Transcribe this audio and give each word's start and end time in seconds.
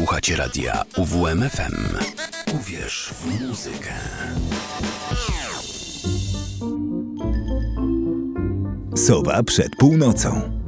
Słuchacie 0.00 0.36
radia 0.36 0.82
UWMFM. 0.96 1.74
Uwierz 2.54 3.14
w 3.20 3.48
muzykę. 3.48 3.90
Sowa 8.96 9.42
przed 9.42 9.76
północą. 9.76 10.60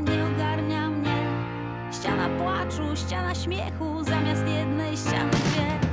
Nie 0.00 0.24
ogarnia 0.24 0.90
mnie. 0.90 1.16
Ściana 1.92 2.28
płaczu, 2.38 2.96
ściana 2.96 3.34
śmiechu, 3.34 4.04
zamiast 4.04 4.42
jednej 4.46 4.96
ściany 4.96 5.30
dwie. 5.30 5.83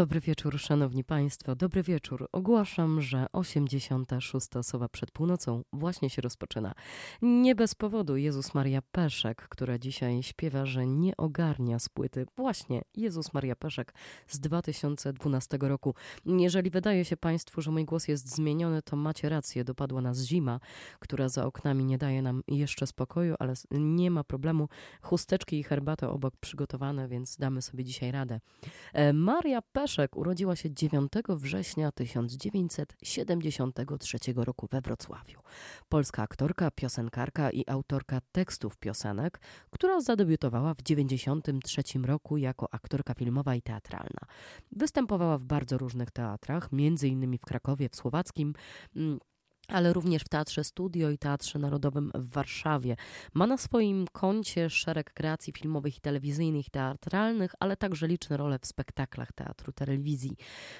Dobry 0.00 0.20
wieczór, 0.20 0.58
szanowni 0.58 1.04
państwo. 1.04 1.56
Dobry 1.56 1.82
wieczór. 1.82 2.28
Ogłaszam, 2.32 3.00
że 3.00 3.26
86. 3.32 4.56
osoba 4.56 4.88
przed 4.88 5.10
północą 5.10 5.62
właśnie 5.72 6.10
się 6.10 6.22
rozpoczyna. 6.22 6.74
Nie 7.22 7.54
bez 7.54 7.74
powodu 7.74 8.16
Jezus 8.16 8.54
Maria 8.54 8.82
Peszek, 8.92 9.48
która 9.48 9.78
dzisiaj 9.78 10.22
śpiewa, 10.22 10.66
że 10.66 10.86
nie 10.86 11.16
ogarnia 11.16 11.78
z 11.78 11.88
płyty. 11.88 12.26
Właśnie 12.36 12.82
Jezus 12.94 13.34
Maria 13.34 13.56
Peszek 13.56 13.94
z 14.26 14.40
2012 14.40 15.58
roku. 15.60 15.94
Jeżeli 16.26 16.70
wydaje 16.70 17.04
się 17.04 17.16
państwu, 17.16 17.62
że 17.62 17.70
mój 17.70 17.84
głos 17.84 18.08
jest 18.08 18.34
zmieniony, 18.34 18.82
to 18.82 18.96
macie 18.96 19.28
rację. 19.28 19.64
Dopadła 19.64 20.00
nas 20.00 20.18
zima, 20.18 20.60
która 20.98 21.28
za 21.28 21.46
oknami 21.46 21.84
nie 21.84 21.98
daje 21.98 22.22
nam 22.22 22.42
jeszcze 22.48 22.86
spokoju, 22.86 23.34
ale 23.38 23.54
nie 23.70 24.10
ma 24.10 24.24
problemu. 24.24 24.68
Chusteczki 25.02 25.58
i 25.58 25.62
herbata 25.62 26.10
obok 26.10 26.36
przygotowane, 26.36 27.08
więc 27.08 27.36
damy 27.36 27.62
sobie 27.62 27.84
dzisiaj 27.84 28.10
radę. 28.10 28.40
E, 28.92 29.12
Maria 29.12 29.62
Peszek 29.62 29.89
urodziła 30.16 30.56
się 30.56 30.74
9 30.74 31.12
września 31.28 31.92
1973 31.92 34.18
roku 34.36 34.66
we 34.70 34.80
Wrocławiu. 34.80 35.40
Polska 35.88 36.22
aktorka, 36.22 36.70
piosenkarka 36.70 37.50
i 37.50 37.64
autorka 37.66 38.20
tekstów 38.32 38.76
piosenek, 38.76 39.40
która 39.70 40.00
zadebiutowała 40.00 40.74
w 40.74 40.82
1993 40.82 41.98
roku 41.98 42.36
jako 42.36 42.74
aktorka 42.74 43.14
filmowa 43.14 43.54
i 43.54 43.62
teatralna. 43.62 44.20
Występowała 44.72 45.38
w 45.38 45.44
bardzo 45.44 45.78
różnych 45.78 46.10
teatrach, 46.10 46.72
innymi 47.08 47.38
w 47.38 47.44
Krakowie, 47.44 47.88
w 47.88 47.96
Słowackim, 47.96 48.54
mm, 48.96 49.18
ale 49.72 49.92
również 49.92 50.22
w 50.22 50.28
Teatrze 50.28 50.64
Studio 50.64 51.10
i 51.10 51.18
Teatrze 51.18 51.58
Narodowym 51.58 52.10
w 52.14 52.30
Warszawie. 52.30 52.96
Ma 53.34 53.46
na 53.46 53.56
swoim 53.56 54.06
koncie 54.12 54.70
szereg 54.70 55.12
kreacji 55.12 55.52
filmowych 55.52 55.96
i 55.96 56.00
telewizyjnych, 56.00 56.70
teatralnych, 56.70 57.52
ale 57.60 57.76
także 57.76 58.06
liczne 58.06 58.36
role 58.36 58.58
w 58.58 58.66
spektaklach 58.66 59.32
teatru, 59.32 59.72
telewizji. 59.72 60.36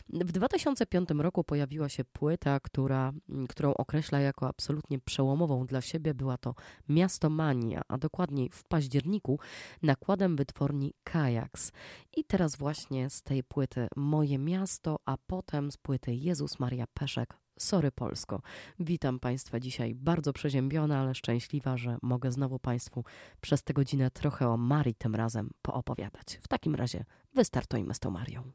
W 0.08 0.32
2005 0.32 1.08
roku 1.10 1.44
pojawiła 1.44 1.88
się 1.88 2.04
płyta, 2.04 2.60
która, 2.60 3.12
mm, 3.28 3.46
którą 3.46 3.74
określa 3.74 4.20
jako 4.20 4.48
absolutnie 4.48 4.98
przełomową 4.98 5.66
dla 5.66 5.80
siebie. 5.80 6.14
Była 6.14 6.38
to 6.38 6.54
Miasto 6.88 7.30
Mania, 7.30 7.82
a 7.88 7.98
dokładniej 7.98 8.50
w 8.52 8.64
październiku 8.64 9.38
nakładem 9.82 10.36
wytwórni 10.36 10.94
Kajaks. 11.04 11.72
I 12.16 12.24
teraz 12.24 12.56
właśnie 12.56 13.10
z 13.10 13.22
tej 13.22 13.44
płyty 13.44 13.88
Moje 13.96 14.38
Miasto, 14.38 14.98
a 15.04 15.16
potem 15.26 15.70
z 15.70 15.76
płyty 15.76 16.14
Jezus 16.14 16.58
Maria 16.58 16.84
Peszek 16.94 17.36
Sorry 17.60 17.92
Polsko. 17.92 18.42
Witam 18.78 19.18
Państwa 19.18 19.60
dzisiaj 19.60 19.94
bardzo 19.94 20.32
przeziębiona, 20.32 21.00
ale 21.00 21.14
szczęśliwa, 21.14 21.76
że 21.76 21.96
mogę 22.02 22.32
znowu 22.32 22.58
Państwu 22.58 23.04
przez 23.40 23.62
tę 23.62 23.74
godzinę 23.74 24.10
trochę 24.10 24.48
o 24.48 24.56
Marii 24.56 24.94
tym 24.94 25.14
razem 25.14 25.50
poopowiadać. 25.62 26.38
W 26.42 26.48
takim 26.48 26.74
razie 26.74 27.04
wystartujmy 27.34 27.94
z 27.94 27.98
tą 27.98 28.10
Marią. 28.10 28.52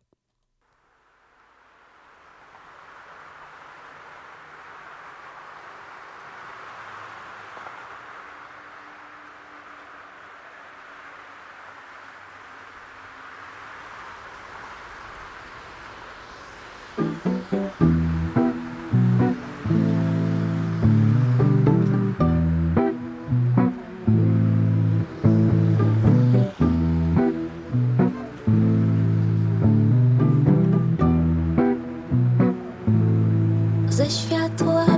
ze 33.95 34.09
światła. 34.09 34.94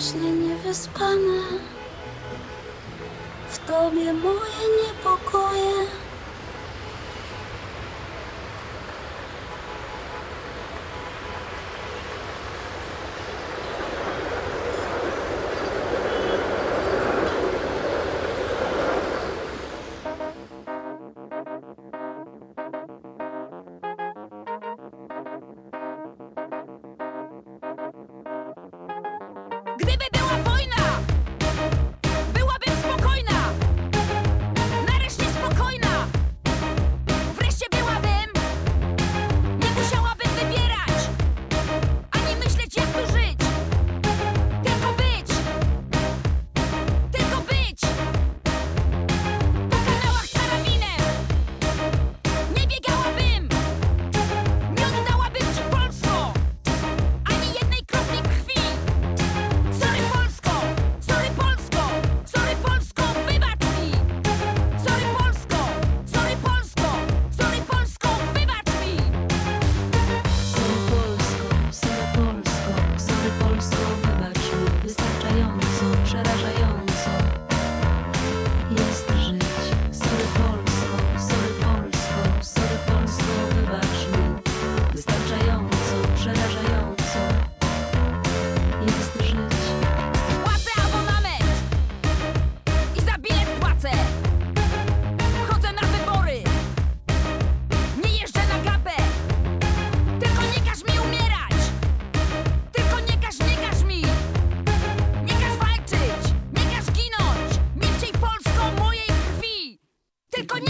wiecznie 0.00 0.32
niewyspana. 0.32 1.42
W 3.50 3.58
tobie 3.58 4.12
moje 4.12 4.64
niepokoje. 4.82 5.72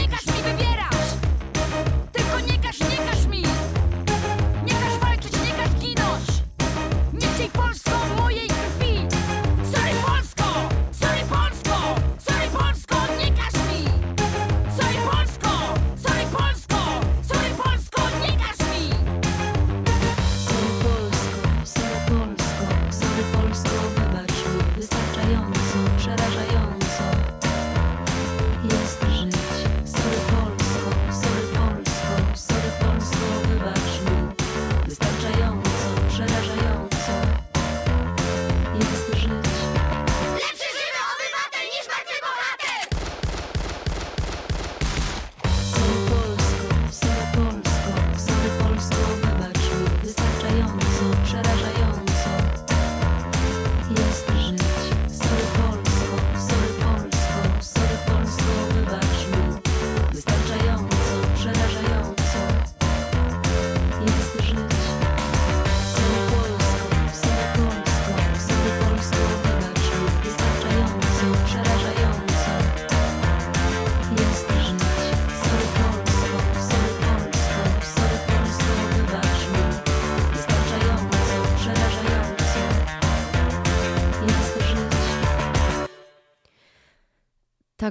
Niggas, 0.01 0.27
me, 0.27 0.43
baby. 0.43 0.70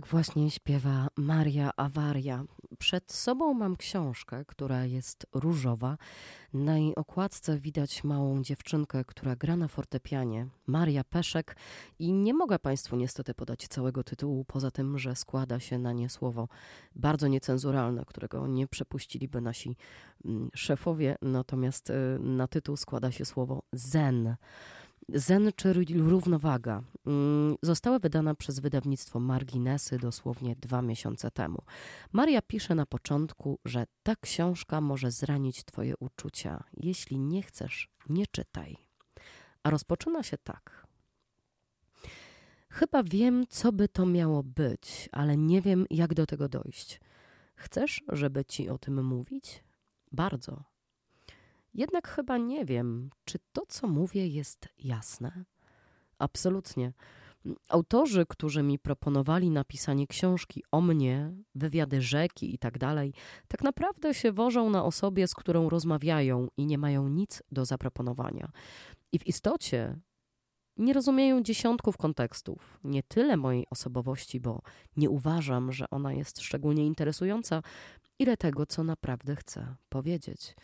Właśnie 0.09 0.51
śpiewa 0.51 1.07
Maria 1.15 1.71
Awaria. 1.77 2.43
Przed 2.79 3.11
sobą 3.11 3.53
mam 3.53 3.75
książkę, 3.75 4.45
która 4.45 4.85
jest 4.85 5.25
różowa. 5.33 5.97
Na 6.53 6.77
jej 6.77 6.95
okładce 6.95 7.59
widać 7.59 8.03
małą 8.03 8.43
dziewczynkę, 8.43 9.05
która 9.05 9.35
gra 9.35 9.55
na 9.55 9.67
fortepianie. 9.67 10.47
Maria 10.67 11.03
Peszek 11.03 11.55
i 11.99 12.13
nie 12.13 12.33
mogę 12.33 12.59
Państwu 12.59 12.95
niestety 12.95 13.33
podać 13.33 13.67
całego 13.67 14.03
tytułu, 14.03 14.45
poza 14.45 14.71
tym, 14.71 14.97
że 14.99 15.15
składa 15.15 15.59
się 15.59 15.77
na 15.77 15.93
nie 15.93 16.09
słowo 16.09 16.47
bardzo 16.95 17.27
niecenzuralne, 17.27 18.05
którego 18.05 18.47
nie 18.47 18.67
przepuściliby 18.67 19.41
nasi 19.41 19.77
mm, 20.25 20.49
szefowie, 20.55 21.15
natomiast 21.21 21.89
y, 21.89 21.93
na 22.19 22.47
tytuł 22.47 22.77
składa 22.77 23.11
się 23.11 23.25
słowo 23.25 23.63
zen. 23.73 24.35
Zen, 25.13 25.51
czyli 25.55 25.99
równowaga, 25.99 26.83
została 27.61 27.99
wydana 27.99 28.35
przez 28.35 28.59
wydawnictwo 28.59 29.19
Marginesy 29.19 29.97
dosłownie 29.97 30.55
dwa 30.55 30.81
miesiące 30.81 31.31
temu. 31.31 31.61
Maria 32.11 32.41
pisze 32.41 32.75
na 32.75 32.85
początku, 32.85 33.59
że 33.65 33.85
ta 34.03 34.15
książka 34.15 34.81
może 34.81 35.11
zranić 35.11 35.63
Twoje 35.63 35.93
uczucia. 35.99 36.63
Jeśli 36.77 37.19
nie 37.19 37.43
chcesz, 37.43 37.89
nie 38.09 38.27
czytaj. 38.27 38.77
A 39.63 39.69
rozpoczyna 39.69 40.23
się 40.23 40.37
tak. 40.37 40.87
Chyba 42.69 43.03
wiem, 43.03 43.47
co 43.49 43.71
by 43.71 43.87
to 43.87 44.05
miało 44.05 44.43
być, 44.43 45.09
ale 45.11 45.37
nie 45.37 45.61
wiem, 45.61 45.85
jak 45.89 46.13
do 46.13 46.25
tego 46.25 46.49
dojść. 46.49 47.01
Chcesz, 47.55 48.03
żeby 48.07 48.45
ci 48.45 48.69
o 48.69 48.77
tym 48.77 49.05
mówić? 49.05 49.63
Bardzo. 50.11 50.63
Jednak 51.73 52.07
chyba 52.07 52.37
nie 52.37 52.65
wiem, 52.65 53.09
czy 53.25 53.39
to, 53.53 53.65
co 53.67 53.87
mówię, 53.87 54.27
jest 54.27 54.67
jasne. 54.79 55.45
Absolutnie. 56.19 56.93
Autorzy, 57.69 58.25
którzy 58.29 58.63
mi 58.63 58.79
proponowali 58.79 59.49
napisanie 59.49 60.07
książki 60.07 60.63
o 60.71 60.81
mnie, 60.81 61.31
wywiady 61.55 62.01
rzeki 62.01 62.55
i 62.55 62.57
tak 62.57 62.77
dalej, 62.77 63.13
tak 63.47 63.63
naprawdę 63.63 64.13
się 64.13 64.31
wożą 64.31 64.69
na 64.69 64.83
osobie, 64.83 65.27
z 65.27 65.35
którą 65.35 65.69
rozmawiają 65.69 66.47
i 66.57 66.65
nie 66.65 66.77
mają 66.77 67.07
nic 67.07 67.43
do 67.51 67.65
zaproponowania. 67.65 68.51
I 69.11 69.19
w 69.19 69.27
istocie 69.27 69.99
nie 70.77 70.93
rozumieją 70.93 71.43
dziesiątków 71.43 71.97
kontekstów, 71.97 72.79
nie 72.83 73.03
tyle 73.03 73.38
mojej 73.38 73.65
osobowości, 73.69 74.39
bo 74.39 74.61
nie 74.97 75.09
uważam, 75.09 75.71
że 75.71 75.89
ona 75.89 76.13
jest 76.13 76.41
szczególnie 76.41 76.85
interesująca, 76.85 77.61
ile 78.19 78.38
tego, 78.38 78.65
co 78.65 78.83
naprawdę 78.83 79.35
chcę 79.35 79.75
powiedzieć. 79.89 80.55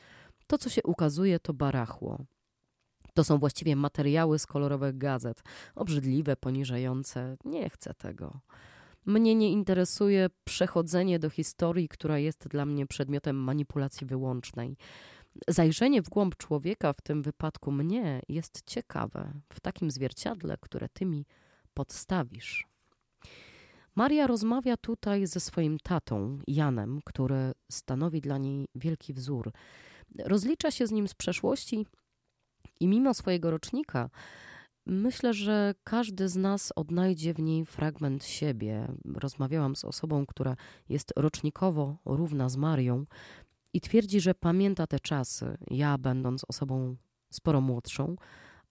To, 0.47 0.57
co 0.57 0.69
się 0.69 0.83
ukazuje, 0.83 1.39
to 1.39 1.53
barachło. 1.53 2.25
To 3.15 3.23
są 3.23 3.37
właściwie 3.37 3.75
materiały 3.75 4.39
z 4.39 4.45
kolorowych 4.45 4.97
gazet. 4.97 5.43
Obrzydliwe, 5.75 6.35
poniżające. 6.35 7.37
Nie 7.45 7.69
chcę 7.69 7.93
tego. 7.93 8.39
Mnie 9.05 9.35
nie 9.35 9.51
interesuje 9.51 10.29
przechodzenie 10.43 11.19
do 11.19 11.29
historii, 11.29 11.87
która 11.87 12.19
jest 12.19 12.47
dla 12.47 12.65
mnie 12.65 12.87
przedmiotem 12.87 13.35
manipulacji 13.35 14.07
wyłącznej. 14.07 14.77
Zajrzenie 15.47 16.01
w 16.01 16.09
głąb 16.09 16.35
człowieka, 16.35 16.93
w 16.93 17.01
tym 17.01 17.21
wypadku 17.21 17.71
mnie, 17.71 18.21
jest 18.29 18.61
ciekawe 18.65 19.33
w 19.53 19.59
takim 19.59 19.91
zwierciadle, 19.91 20.57
które 20.61 20.89
ty 20.89 21.05
mi 21.05 21.25
podstawisz. 21.73 22.67
Maria 23.95 24.27
rozmawia 24.27 24.77
tutaj 24.77 25.27
ze 25.27 25.39
swoim 25.39 25.77
tatą, 25.79 26.39
Janem, 26.47 26.99
który 27.05 27.51
stanowi 27.71 28.21
dla 28.21 28.37
niej 28.37 28.67
wielki 28.75 29.13
wzór. 29.13 29.51
Rozlicza 30.19 30.71
się 30.71 30.87
z 30.87 30.91
nim 30.91 31.07
z 31.07 31.13
przeszłości 31.13 31.85
i 32.79 32.87
mimo 32.87 33.13
swojego 33.13 33.51
rocznika, 33.51 34.09
myślę, 34.85 35.33
że 35.33 35.73
każdy 35.83 36.29
z 36.29 36.35
nas 36.35 36.73
odnajdzie 36.75 37.33
w 37.33 37.39
niej 37.39 37.65
fragment 37.65 38.25
siebie. 38.25 38.87
Rozmawiałam 39.05 39.75
z 39.75 39.85
osobą, 39.85 40.25
która 40.25 40.55
jest 40.89 41.13
rocznikowo 41.15 41.97
równa 42.05 42.49
z 42.49 42.57
Marią 42.57 43.05
i 43.73 43.81
twierdzi, 43.81 44.21
że 44.21 44.35
pamięta 44.35 44.87
te 44.87 44.99
czasy. 44.99 45.57
Ja, 45.71 45.97
będąc 45.97 46.45
osobą 46.47 46.95
sporo 47.29 47.61
młodszą, 47.61 48.15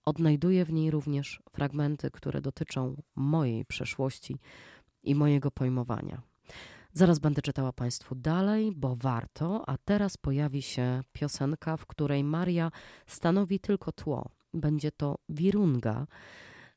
odnajduję 0.05 0.65
w 0.65 0.73
niej 0.73 0.91
również 0.91 1.41
fragmenty, 1.49 2.11
które 2.11 2.41
dotyczą 2.41 3.01
mojej 3.15 3.65
przeszłości 3.65 4.37
i 5.03 5.15
mojego 5.15 5.51
pojmowania. 5.51 6.21
Zaraz 6.97 7.19
będę 7.19 7.41
czytała 7.41 7.73
Państwu 7.73 8.15
dalej, 8.15 8.71
bo 8.75 8.95
warto, 8.95 9.69
a 9.69 9.77
teraz 9.77 10.17
pojawi 10.17 10.61
się 10.61 11.01
piosenka, 11.13 11.77
w 11.77 11.85
której 11.85 12.23
Maria 12.23 12.71
stanowi 13.07 13.59
tylko 13.59 13.91
tło. 13.91 14.29
Będzie 14.53 14.91
to 14.91 15.15
Wirunga. 15.29 16.07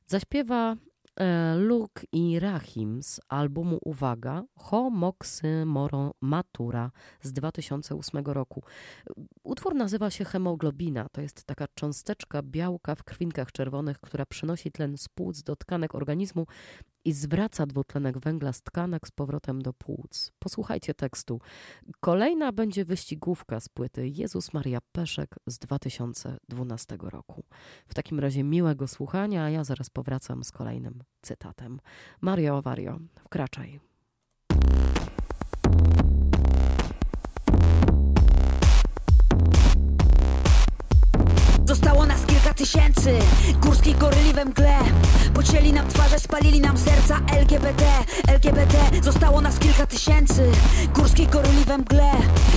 Zaśpiewa 0.07 0.77
e, 1.17 1.57
Luke 1.57 2.03
i 2.13 2.41
Rahim 2.41 3.03
z 3.03 3.21
albumu 3.29 3.79
Uwaga 3.85 4.45
Homoksymoro 4.55 6.15
Matura 6.21 6.91
z 7.23 7.33
2008 7.33 8.25
roku. 8.25 8.63
Utwór 9.43 9.75
nazywa 9.75 10.11
się 10.11 10.25
hemoglobina. 10.25 11.07
To 11.13 11.21
jest 11.21 11.45
taka 11.45 11.67
cząsteczka 11.75 12.43
białka 12.43 12.95
w 12.95 13.05
krwinkach 13.05 13.53
czerwonych, 13.53 14.01
która 14.01 14.27
przynosi 14.27 14.73
tlen 14.73 14.99
z 14.99 15.09
płuc 15.09 15.43
do 15.43 15.57
tkanek 15.57 15.95
organizmu 15.95 16.47
i 17.09 17.13
zwraca 17.13 17.67
dwutlenek 17.67 18.19
węgla 18.19 18.53
z 18.53 18.63
tkanek 18.63 19.09
z 19.09 19.11
powrotem 19.11 19.63
do 19.63 19.73
płuc. 19.73 20.33
Posłuchajcie 20.39 20.95
tekstu. 20.95 21.41
Kolejna 22.01 22.53
będzie 22.53 22.85
wyścigówka 22.85 23.61
z 23.61 23.69
płyty 23.69 24.09
Jezus 24.09 24.53
Maria 24.53 24.79
Peszek 24.93 25.35
z 25.47 25.59
2012 25.59 26.99
roku. 27.01 27.45
W 27.89 27.95
takim 27.95 28.21
razie 28.21 28.45
miłego 28.45 28.89
słuchania, 28.89 29.45
a 29.45 29.51
ja 29.51 29.65
zaraz 29.65 29.91
powracam 29.91 30.45
z 30.45 30.53
kolejnym 30.53 31.03
cytatem. 31.23 31.81
Mario 32.21 32.63
Wario, 32.63 32.99
wkraczaj. 33.25 33.81
Zostało 41.65 42.07
tysięcy. 42.59 43.19
Górskich 43.61 43.99
goryli 43.99 44.33
we 44.33 44.45
mgle. 44.45 44.79
Pocięli 45.35 45.73
nam 45.73 45.89
twarze, 45.89 46.19
spalili 46.19 46.61
nam 46.61 46.79
serca. 46.79 47.21
LGBT, 47.39 47.85
LGBT 48.29 48.75
Zostało 49.03 49.41
nas 49.41 49.59
kilka 49.59 49.87
tysięcy. 49.87 50.51
Górskich 50.95 51.31
goryli 51.31 51.65
we 51.65 51.79
mgle. 51.79 52.11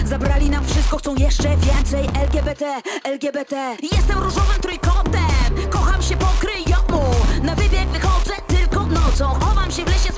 Zabrali 0.05 0.49
nam 0.49 0.65
wszystko, 0.65 0.97
chcą 0.97 1.15
jeszcze 1.15 1.57
więcej. 1.57 2.09
LGBT, 2.23 2.81
LGBT 3.03 3.75
Jestem 3.91 4.17
różowym 4.17 4.61
trójkątem. 4.61 5.69
Kocham 5.69 6.01
się 6.01 6.17
po 6.17 6.25
kryjomu. 6.25 7.03
Na 7.43 7.55
wybieg 7.55 7.89
wychodzę 7.89 8.33
tylko 8.47 8.85
nocą. 8.85 9.25
Chowam 9.39 9.71
się 9.71 9.85
w 9.85 9.87
lesie 9.87 10.10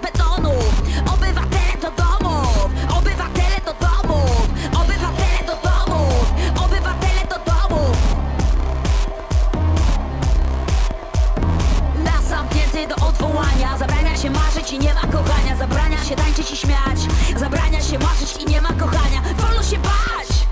i 14.71 14.79
nie 14.79 14.93
ma 14.93 15.01
kochania 15.01 15.55
Zabrania 15.55 16.03
się 16.03 16.15
tańczyć 16.15 16.51
i 16.51 16.57
śmiać 16.57 16.99
Zabrania 17.37 17.81
się 17.81 17.99
marzyć 17.99 18.35
i 18.43 18.45
nie 18.45 18.61
ma 18.61 18.69
kochania 18.69 19.21
Wolno 19.37 19.63
się 19.63 19.77
bać! 19.77 20.47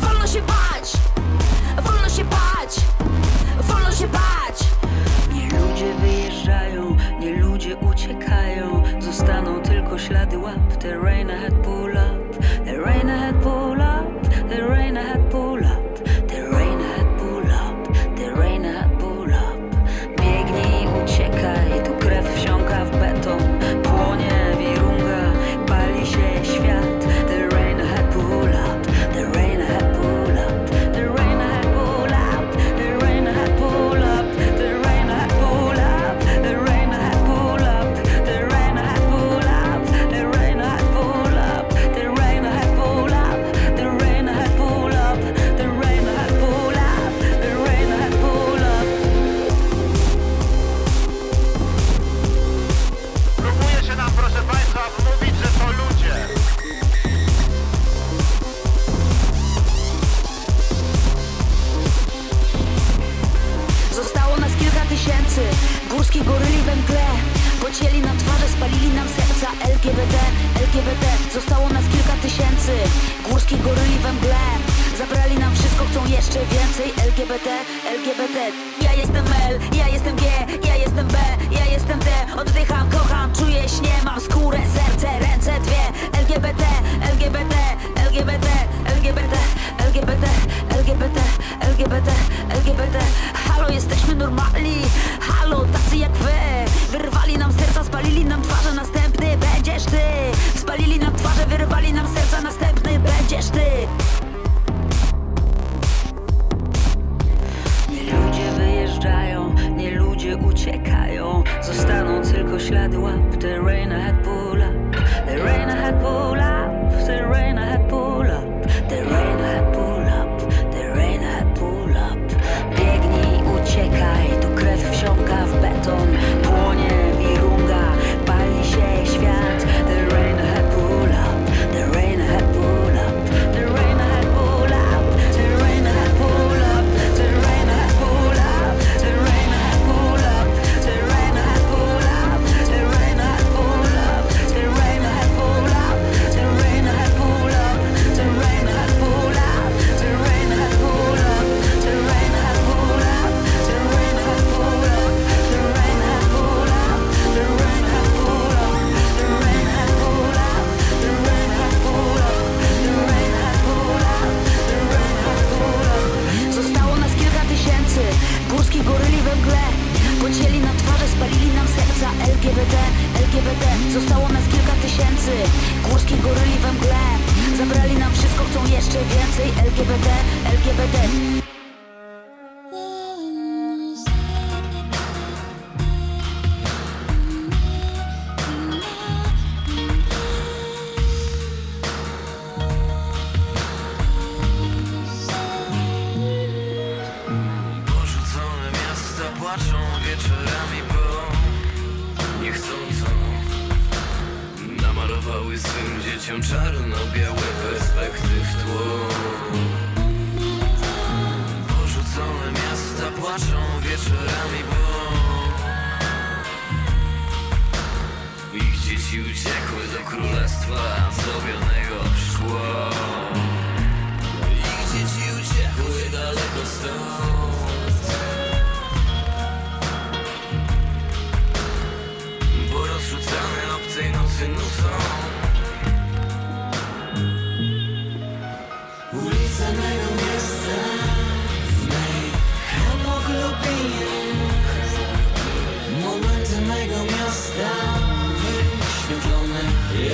Wolno 0.00 0.26
się 0.26 0.42
bać! 0.42 0.92
Wolno 1.82 2.08
się 2.08 2.24
bać! 2.24 2.76
Wolno 3.60 3.92
się 3.92 4.06
bać! 4.06 4.58
Nie 5.32 5.48
ludzie 5.58 5.94
wyjeżdżają, 5.94 6.96
nie 7.20 7.36
ludzie 7.36 7.76
uciekają 7.76 8.82
Zostaną 9.00 9.60
tylko 9.62 9.98
ślady 9.98 10.38
łap, 10.38 10.76
te 10.80 10.98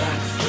yeah. 0.00 0.39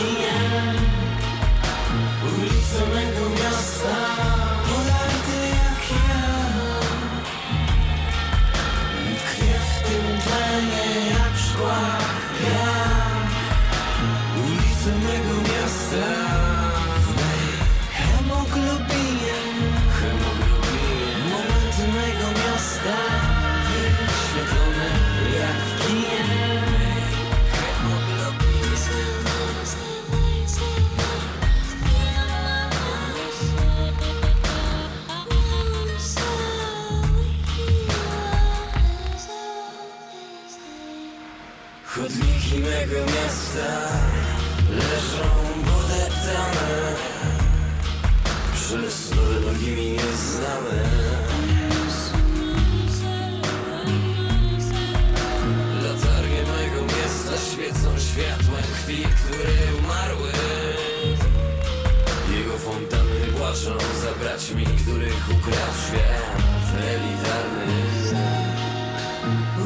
Ukradł 65.29 65.77
świat 65.87 66.67
Elitarny. 66.77 67.81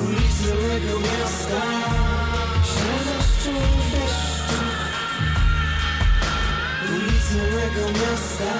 Ulice 0.05 0.55
mego 0.55 0.99
miasta 0.99 1.61
deszczu 3.05 3.51
w 3.51 3.91
deszczu. 3.91 4.61
Ulice 6.93 7.35
mego 7.55 7.85
miasta 7.99 8.53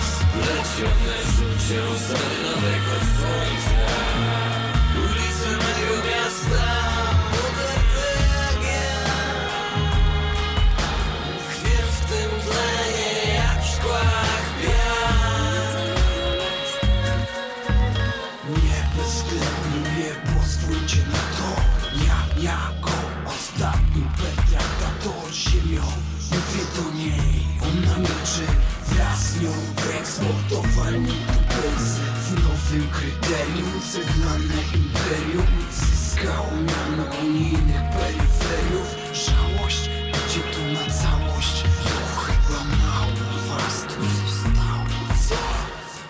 Splecione 0.00 1.16
żółcią 1.36 1.98
serenowego 1.98 2.39
tubylcy 31.60 32.00
W 32.24 32.34
nowym 32.34 32.90
kryterium 32.90 33.80
ceglane 33.92 34.60
imperium 34.74 35.46
Zyskało 35.72 36.50
miano 36.50 37.04
unijnych 37.22 37.82
peryferiów. 37.92 38.88
Żałość 39.12 39.90
idzie 40.08 40.40
tu 40.40 40.60
na 40.74 40.94
całość? 40.94 41.64
Bo 41.84 42.20
chyba 42.20 42.64
mało 42.64 43.12
was 43.48 43.82
tu 43.82 44.00
zostało. 44.20 44.84
Co? 45.28 45.34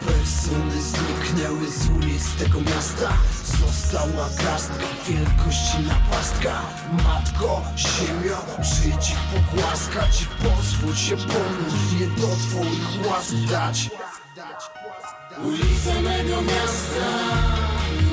Persony 0.06 0.82
zniknęły 0.82 1.70
z 1.70 1.88
ulic 1.88 2.34
tego 2.38 2.60
miasta. 2.60 3.12
Została 3.44 4.28
garstka 4.44 4.86
wielkości 5.08 5.78
napastka. 5.88 6.62
Matko, 6.92 7.62
ziemio, 7.76 8.38
przyjdź 8.62 9.10
ich 9.10 9.18
pogłaskać. 9.32 10.22
I 10.22 10.26
pozwól 10.26 10.94
się 10.94 11.16
ponownie 11.16 12.06
do 12.06 12.28
twoich 12.36 13.06
łask 13.06 13.34
dać 13.50 13.90
Ulice 15.38 15.94
mego 16.02 16.42
miasta 16.42 17.08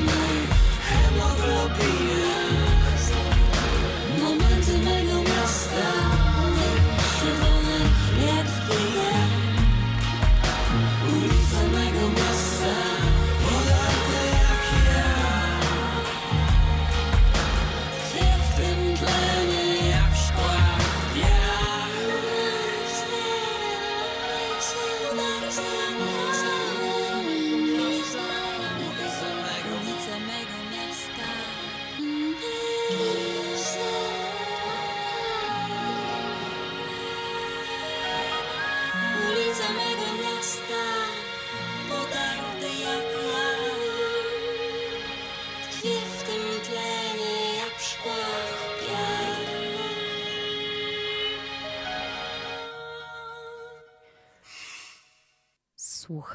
Mej 0.06 0.48
hemoglobiny 0.90 2.27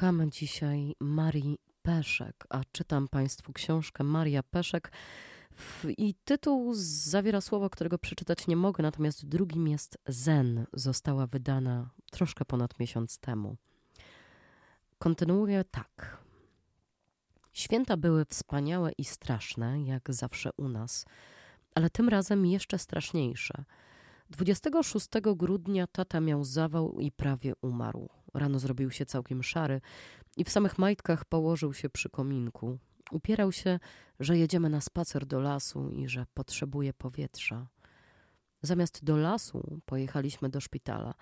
Słuchamy 0.03 0.29
dzisiaj 0.29 0.95
Marii 0.99 1.59
Peszek, 1.81 2.45
a 2.49 2.61
czytam 2.71 3.07
Państwu 3.07 3.53
książkę 3.53 4.03
Maria 4.03 4.43
Peszek. 4.43 4.91
I 5.97 6.15
tytuł 6.25 6.71
zawiera 6.75 7.41
słowo, 7.41 7.69
którego 7.69 7.97
przeczytać 7.97 8.47
nie 8.47 8.55
mogę, 8.55 8.83
natomiast 8.83 9.27
drugim 9.27 9.67
jest 9.67 9.97
Zen. 10.07 10.65
Została 10.73 11.27
wydana 11.27 11.89
troszkę 12.11 12.45
ponad 12.45 12.79
miesiąc 12.79 13.17
temu. 13.17 13.55
Kontynuuję 14.99 15.63
tak. 15.71 16.17
Święta 17.53 17.97
były 17.97 18.25
wspaniałe 18.25 18.91
i 18.91 19.05
straszne, 19.05 19.83
jak 19.83 20.13
zawsze 20.13 20.49
u 20.57 20.69
nas, 20.69 21.05
ale 21.75 21.89
tym 21.89 22.09
razem 22.09 22.45
jeszcze 22.45 22.79
straszniejsze. 22.79 23.63
26 24.29 25.07
grudnia 25.35 25.87
tata 25.87 26.19
miał 26.19 26.43
zawał 26.43 26.99
i 26.99 27.11
prawie 27.11 27.53
umarł. 27.61 28.09
Rano 28.33 28.59
zrobił 28.59 28.91
się 28.91 29.05
całkiem 29.05 29.43
szary 29.43 29.81
i 30.37 30.43
w 30.43 30.49
samych 30.49 30.77
majtkach 30.77 31.25
położył 31.25 31.73
się 31.73 31.89
przy 31.89 32.09
kominku. 32.09 32.77
Upierał 33.11 33.51
się, 33.51 33.79
że 34.19 34.37
jedziemy 34.37 34.69
na 34.69 34.81
spacer 34.81 35.25
do 35.25 35.39
lasu 35.39 35.89
i 35.89 36.07
że 36.07 36.25
potrzebuje 36.33 36.93
powietrza. 36.93 37.67
Zamiast 38.61 39.03
do 39.03 39.17
lasu 39.17 39.81
pojechaliśmy 39.85 40.49
do 40.49 40.61
szpitala. 40.61 41.13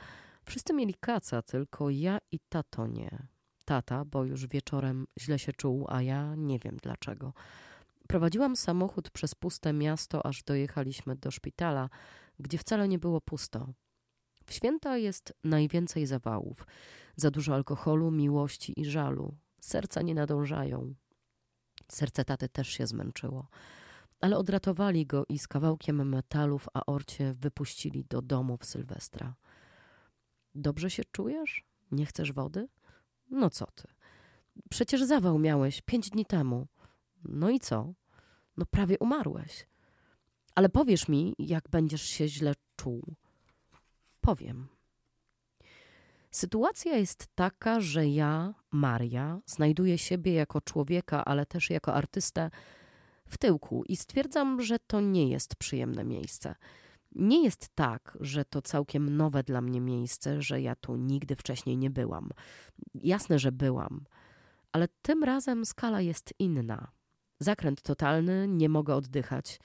Wszyscy 0.46 0.74
mieli 0.74 0.94
kaca, 1.00 1.42
tylko 1.42 1.90
ja 1.90 2.18
i 2.32 2.40
tato 2.50 2.88
nie. 2.88 3.28
Tata, 3.66 4.06
bo 4.06 4.24
już 4.26 4.48
wieczorem 4.48 5.08
źle 5.20 5.40
się 5.40 5.54
czuł, 5.54 5.86
a 5.90 6.02
ja 6.02 6.36
nie 6.36 6.60
wiem 6.60 6.78
dlaczego. 6.84 7.34
Prowadziłam 8.08 8.56
samochód 8.56 9.10
przez 9.10 9.36
puste 9.36 9.74
miasto, 9.74 10.26
aż 10.26 10.44
dojechaliśmy 10.44 11.16
do 11.16 11.32
szpitala, 11.32 11.90
gdzie 12.40 12.58
wcale 12.58 12.88
nie 12.88 13.00
było 13.00 13.22
pusto. 13.22 13.74
W 14.46 14.54
święta 14.54 14.98
jest 14.98 15.34
najwięcej 15.44 16.06
zawałów. 16.06 16.66
Za 17.16 17.32
dużo 17.32 17.56
alkoholu, 17.56 18.12
miłości 18.12 18.80
i 18.80 18.86
żalu. 18.86 19.36
Serca 19.62 20.02
nie 20.02 20.16
nadążają. 20.16 20.94
Serce 21.88 22.26
taty 22.26 22.50
też 22.50 22.68
się 22.68 22.88
zmęczyło. 22.88 23.48
Ale 24.22 24.38
odratowali 24.38 25.06
go 25.06 25.26
i 25.30 25.40
z 25.40 25.48
kawałkiem 25.48 26.10
metalu 26.10 26.60
w 26.60 26.68
aorcie 26.74 27.34
wypuścili 27.34 28.06
do 28.06 28.22
domu 28.22 28.58
w 28.58 28.66
Sylwestra. 28.66 29.36
Dobrze 30.56 30.90
się 30.90 31.04
czujesz? 31.12 31.66
Nie 31.92 32.06
chcesz 32.06 32.32
wody? 32.32 32.68
No 33.30 33.50
co 33.50 33.66
ty? 33.66 33.88
Przecież 34.70 35.04
zawał 35.04 35.40
miałeś 35.40 35.82
pięć 35.82 36.10
dni 36.10 36.26
temu. 36.26 36.68
No 37.24 37.50
i 37.50 37.60
co? 37.60 37.94
No 38.58 38.66
prawie 38.66 39.00
umarłeś. 39.00 39.68
Ale 40.56 40.70
powiesz 40.70 41.08
mi, 41.08 41.36
jak 41.40 41.70
będziesz 41.70 42.02
się 42.02 42.28
źle 42.28 42.54
czuł. 42.76 43.16
Powiem. 44.22 44.68
Sytuacja 46.32 46.98
jest 46.98 47.28
taka, 47.36 47.80
że 47.80 48.08
ja, 48.08 48.54
Maria, 48.72 49.40
znajduję 49.46 49.98
siebie 49.98 50.34
jako 50.34 50.62
człowieka, 50.62 51.26
ale 51.26 51.46
też 51.46 51.70
jako 51.70 51.94
artystę 51.94 52.52
w 53.28 53.38
tyłku 53.38 53.84
i 53.88 53.96
stwierdzam, 53.96 54.62
że 54.62 54.80
to 54.80 55.02
nie 55.02 55.30
jest 55.30 55.56
przyjemne 55.56 56.04
miejsce. 56.04 56.56
Nie 57.16 57.44
jest 57.44 57.70
tak, 57.76 58.18
że 58.22 58.46
to 58.46 58.62
całkiem 58.62 59.18
nowe 59.18 59.44
dla 59.44 59.62
mnie 59.62 59.82
miejsce, 59.82 60.42
że 60.42 60.62
ja 60.62 60.76
tu 60.76 60.96
nigdy 60.96 61.36
wcześniej 61.36 61.78
nie 61.78 61.90
byłam. 61.90 62.30
Jasne, 62.94 63.40
że 63.40 63.52
byłam, 63.52 64.06
ale 64.72 64.88
tym 65.02 65.24
razem 65.24 65.66
skala 65.66 66.02
jest 66.02 66.34
inna. 66.40 66.92
Zakręt 67.40 67.82
totalny, 67.82 68.48
nie 68.48 68.70
mogę 68.70 68.96
oddychać. 68.96 69.60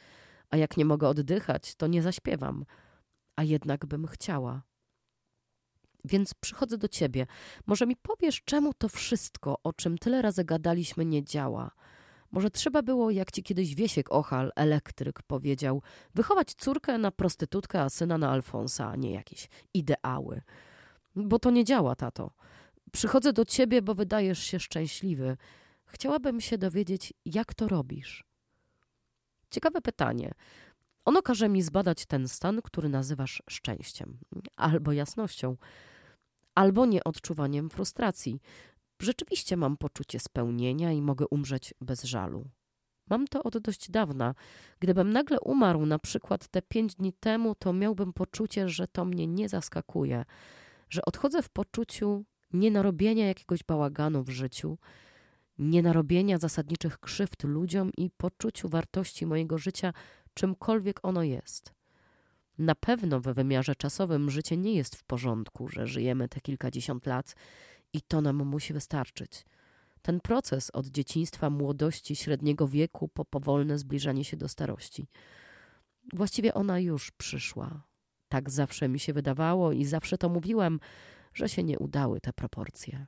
A 0.51 0.57
jak 0.57 0.77
nie 0.77 0.85
mogę 0.85 1.09
oddychać, 1.09 1.75
to 1.75 1.87
nie 1.87 2.03
zaśpiewam. 2.03 2.65
A 3.37 3.43
jednak 3.43 3.87
bym 3.87 4.07
chciała. 4.07 4.63
Więc 6.07 6.35
przychodzę 6.35 6.79
do 6.79 6.89
ciebie. 6.89 7.27
Może 7.67 7.87
mi 7.87 7.97
powiesz, 7.97 8.43
czemu 8.45 8.75
to 8.75 8.89
wszystko, 8.89 9.59
o 9.63 9.73
czym 9.73 9.99
tyle 9.99 10.23
razy 10.23 10.45
gadaliśmy, 10.45 11.05
nie 11.05 11.25
działa? 11.25 11.71
Może 12.31 12.51
trzeba 12.51 12.83
było, 12.83 13.11
jak 13.11 13.33
ci 13.33 13.43
kiedyś 13.43 13.75
Wiesiek 13.75 14.13
Ochal, 14.13 14.53
elektryk, 14.57 15.23
powiedział, 15.23 15.83
wychować 16.15 16.55
córkę 16.55 16.99
na 16.99 17.11
prostytutkę, 17.11 17.81
a 17.81 17.91
syna 17.91 18.19
na 18.19 18.31
Alfonsa, 18.31 18.89
a 18.91 18.97
nie 18.97 19.13
jakieś 19.13 19.49
ideały. 19.75 20.43
Bo 21.17 21.39
to 21.39 21.51
nie 21.51 21.65
działa, 21.65 21.95
tato. 21.97 22.31
Przychodzę 22.93 23.33
do 23.33 23.45
ciebie, 23.45 23.83
bo 23.83 23.95
wydajesz 23.95 24.39
się 24.39 24.61
szczęśliwy. 24.61 25.37
Chciałabym 25.85 26.41
się 26.41 26.59
dowiedzieć, 26.59 27.13
jak 27.25 27.55
to 27.55 27.69
robisz. 27.69 28.25
Ciekawe 29.51 29.81
pytanie. 29.81 30.33
Ono 31.05 31.23
każe 31.23 31.49
mi 31.49 31.63
zbadać 31.63 32.07
ten 32.07 32.29
stan, 32.29 32.63
który 32.63 32.89
nazywasz 32.89 33.43
szczęściem, 33.51 34.19
albo 34.57 34.93
jasnością, 34.93 35.57
albo 36.57 36.87
nieodczuwaniem 36.87 37.71
frustracji. 37.71 38.41
Rzeczywiście 39.03 39.57
mam 39.57 39.77
poczucie 39.77 40.21
spełnienia 40.21 40.93
i 40.93 41.03
mogę 41.03 41.27
umrzeć 41.31 41.75
bez 41.81 42.05
żalu. 42.05 42.45
Mam 43.11 43.27
to 43.27 43.43
od 43.43 43.59
dość 43.59 43.91
dawna. 43.91 44.35
Gdybym 44.81 45.13
nagle 45.13 45.41
umarł, 45.41 45.87
na 45.87 45.99
przykład 45.99 46.49
te 46.49 46.63
pięć 46.63 46.95
dni 46.95 47.13
temu, 47.13 47.55
to 47.55 47.73
miałbym 47.73 48.13
poczucie, 48.13 48.69
że 48.69 48.89
to 48.89 49.05
mnie 49.05 49.27
nie 49.27 49.49
zaskakuje, 49.49 50.25
że 50.91 51.05
odchodzę 51.05 51.43
w 51.43 51.49
poczuciu 51.49 52.25
nie 52.53 52.71
narobienia 52.71 53.27
jakiegoś 53.27 53.65
bałaganu 53.65 54.23
w 54.23 54.31
życiu, 54.31 54.79
nie 55.59 55.83
narobienia 55.83 56.39
zasadniczych 56.39 56.99
krzywd 56.99 57.45
ludziom 57.45 57.91
i 57.97 58.11
poczuciu 58.11 58.69
wartości 58.69 59.27
mojego 59.27 59.59
życia, 59.59 59.93
czymkolwiek 60.35 61.01
ono 61.03 61.23
jest. 61.23 61.76
Na 62.59 62.75
pewno 62.75 63.21
w 63.21 63.25
wymiarze 63.25 63.75
czasowym 63.75 64.31
życie 64.31 64.57
nie 64.57 64.75
jest 64.75 64.97
w 64.97 65.05
porządku, 65.05 65.69
że 65.69 65.87
żyjemy 65.87 66.29
te 66.29 66.41
kilkadziesiąt 66.41 67.07
lat 67.07 67.35
i 67.93 68.03
to 68.03 68.21
nam 68.21 68.37
musi 68.37 68.73
wystarczyć. 68.73 69.47
Ten 70.03 70.21
proces 70.21 70.71
od 70.71 70.87
dzieciństwa, 70.87 71.51
młodości, 71.51 72.17
średniego 72.17 72.69
wieku 72.69 73.09
po 73.09 73.25
powolne 73.25 73.79
zbliżanie 73.79 74.25
się 74.25 74.37
do 74.37 74.49
starości. 74.49 75.09
Właściwie 76.13 76.55
ona 76.55 76.81
już 76.81 77.11
przyszła. 77.11 77.83
Tak 78.29 78.51
zawsze 78.51 78.89
mi 78.89 78.99
się 78.99 79.13
wydawało 79.13 79.73
i 79.73 79.85
zawsze 79.85 80.19
to 80.19 80.29
mówiłem, 80.29 80.81
że 81.35 81.49
się 81.49 81.63
nie 81.63 81.79
udały 81.79 82.21
te 82.21 82.33
proporcje. 82.33 83.07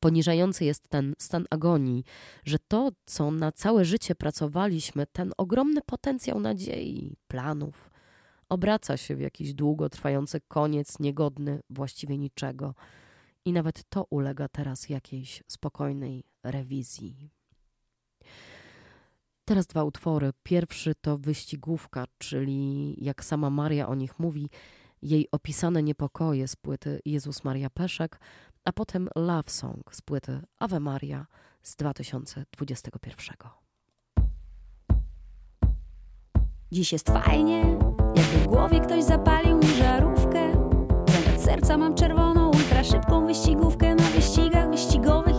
Poniżający 0.00 0.64
jest 0.64 0.88
ten 0.88 1.14
stan 1.18 1.46
agonii, 1.50 2.04
że 2.44 2.58
to, 2.68 2.90
co 3.06 3.30
na 3.30 3.52
całe 3.52 3.84
życie 3.84 4.14
pracowaliśmy, 4.14 5.06
ten 5.06 5.32
ogromny 5.36 5.80
potencjał 5.86 6.40
nadziei, 6.40 7.16
planów, 7.28 7.90
obraca 8.54 8.96
się 8.96 9.16
w 9.16 9.20
jakiś 9.20 9.54
długotrwający 9.54 10.40
koniec, 10.48 10.98
niegodny 10.98 11.60
właściwie 11.70 12.18
niczego. 12.18 12.74
I 13.44 13.52
nawet 13.52 13.84
to 13.88 14.06
ulega 14.10 14.48
teraz 14.48 14.88
jakiejś 14.88 15.42
spokojnej 15.48 16.24
rewizji. 16.42 17.30
Teraz 19.44 19.66
dwa 19.66 19.84
utwory. 19.84 20.30
Pierwszy 20.42 20.94
to 21.00 21.18
wyścigówka, 21.18 22.04
czyli 22.18 22.94
jak 23.04 23.24
sama 23.24 23.50
Maria 23.50 23.88
o 23.88 23.94
nich 23.94 24.18
mówi, 24.18 24.50
jej 25.02 25.28
opisane 25.32 25.82
niepokoje 25.82 26.48
z 26.48 26.56
płyty 26.56 27.00
Jezus 27.04 27.44
Maria 27.44 27.70
Peszek, 27.70 28.20
a 28.64 28.72
potem 28.72 29.08
Love 29.16 29.50
Song 29.50 29.94
z 29.94 30.02
płyty 30.02 30.40
Ave 30.58 30.80
Maria 30.80 31.26
z 31.62 31.76
2021. 31.76 33.36
Dziś 36.72 36.92
jest 36.92 37.08
fajnie, 37.08 37.78
jakby 38.16 38.38
w 38.38 38.46
głowie 38.46 38.80
ktoś 38.80 39.04
zapalił 39.04 39.56
mi 39.56 39.66
żarówkę. 39.66 40.52
Zamiast 41.06 41.44
serca 41.44 41.78
mam 41.78 41.94
czerwoną, 41.94 42.46
ultra 42.46 42.84
szybką 42.84 43.26
wyścigówkę. 43.26 43.94
Na 43.94 44.04
wyścigach 44.04 44.70
wyścigowych 44.70 45.33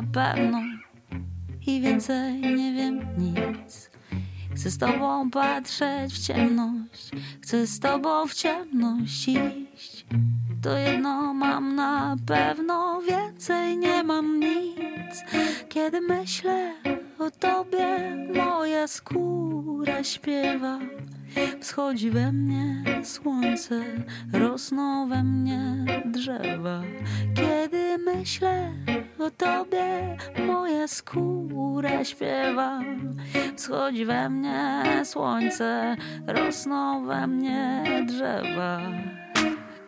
na 0.00 0.06
pewno 0.12 0.62
i 1.66 1.80
więcej 1.80 2.40
nie 2.40 2.72
wiem 2.72 3.00
nic. 3.18 3.90
Chcę 4.54 4.70
z 4.70 4.78
tobą 4.78 5.30
patrzeć 5.30 6.12
w 6.12 6.26
ciemność, 6.26 7.10
chcę 7.42 7.66
z 7.66 7.80
tobą 7.80 8.26
w 8.26 8.34
ciemność 8.34 9.28
iść. 9.28 10.06
To 10.62 10.76
jedno 10.76 11.34
mam 11.34 11.74
na 11.74 12.16
pewno, 12.26 13.00
więcej 13.02 13.78
nie 13.78 14.02
mam 14.02 14.40
nic. 14.40 15.24
Kiedy 15.68 16.00
myślę 16.00 16.74
o 17.18 17.30
tobie, 17.30 18.16
moja 18.34 18.88
skóra 18.88 20.04
śpiewa. 20.04 20.78
Wschodzi 21.60 22.10
we 22.10 22.32
mnie 22.32 22.84
słońce, 23.04 23.84
rosną 24.32 25.08
we 25.08 25.24
mnie 25.24 25.84
drzewa. 26.04 26.82
Kiedy 27.34 27.98
myślę 27.98 28.72
o 29.18 29.30
tobie, 29.30 30.16
moja 30.46 30.88
skóra 30.88 32.04
śpiewa. 32.04 32.80
Wschodzi 33.56 34.04
we 34.04 34.30
mnie 34.30 34.84
słońce, 35.04 35.96
rosną 36.26 37.06
we 37.06 37.26
mnie 37.26 37.84
drzewa. 38.06 38.80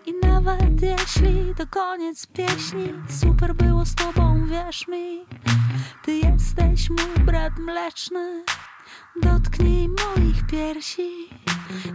I 0.07 0.15
nawet 0.27 0.83
jeśli 0.83 1.55
to 1.57 1.67
koniec 1.67 2.27
pieśni, 2.27 2.95
super 3.09 3.55
było 3.55 3.87
z 3.87 3.95
tobą, 3.95 4.47
wierz 4.47 4.89
mi. 4.89 5.27
Ty 6.05 6.13
jesteś 6.13 6.91
mój 6.91 7.25
brat 7.27 7.53
mleczny, 7.59 8.45
dotknij 9.17 9.89
moich 9.89 10.47
piersi. 10.47 11.29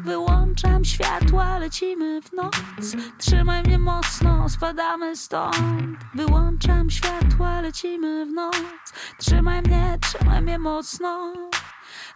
Wyłączam 0.06 0.86
światła, 0.86 1.58
lecimy 1.58 2.22
w 2.22 2.34
noc. 2.34 2.96
Trzymaj 3.18 3.64
mnie 3.64 3.80
mocno, 3.80 4.50
spadamy 4.50 5.16
stąd. 5.16 5.98
Wyłączam 6.16 6.90
światła, 6.90 7.62
lecimy 7.62 8.26
w 8.26 8.30
noc. 8.30 8.94
Trzymaj 9.20 9.62
mnie, 9.62 9.98
trzymaj 10.02 10.42
mnie 10.42 10.60
mocno. 10.60 11.34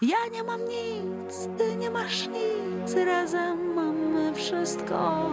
Ja 0.01 0.17
nie 0.31 0.43
mam 0.43 0.59
nic, 0.65 1.49
ty 1.57 1.75
nie 1.75 1.89
masz 1.89 2.27
nic. 2.27 2.95
Razem 3.05 3.73
mamy 3.73 4.33
wszystko. 4.35 5.29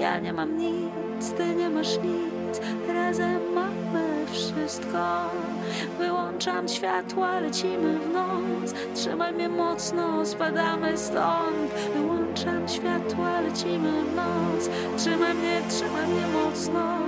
Ja 0.00 0.18
nie 0.18 0.32
mam 0.32 0.58
nic, 0.58 1.32
ty 1.36 1.54
nie 1.54 1.70
masz 1.70 1.98
nic 1.98 2.60
Razem 2.88 3.52
mamy 3.54 4.13
wszystko. 4.34 5.30
Wyłączam 5.98 6.68
światła, 6.68 7.40
lecimy 7.40 7.98
w 7.98 8.12
noc. 8.12 8.74
Trzymaj 8.94 9.32
mnie 9.32 9.48
mocno, 9.48 10.26
spadamy 10.26 10.98
stąd. 10.98 11.72
Wyłączam 11.94 12.68
światła, 12.68 13.40
lecimy 13.40 14.02
w 14.02 14.14
noc. 14.14 14.70
Trzymaj 14.96 15.34
mnie, 15.34 15.62
trzymaj 15.68 16.06
mnie 16.06 16.26
mocno. 16.26 16.98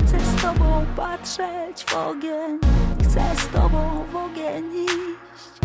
Chcę 0.00 0.18
z 0.20 0.42
tobą 0.42 0.86
patrzeć 0.96 1.84
w 1.84 1.96
ogień 1.96 2.81
Chcę 3.12 3.36
z 3.36 3.48
tobą 3.48 4.04
w 4.12 4.16
ogień 4.16 4.64
iść. 4.84 5.60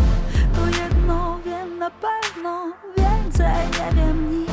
To 0.56 0.84
jedno 0.84 1.40
wiem 1.46 1.78
na 1.78 1.92
pewno 1.92 2.74
Więcej 2.98 3.68
nie 3.72 3.96
wiem 3.96 4.32
nic. 4.32 4.52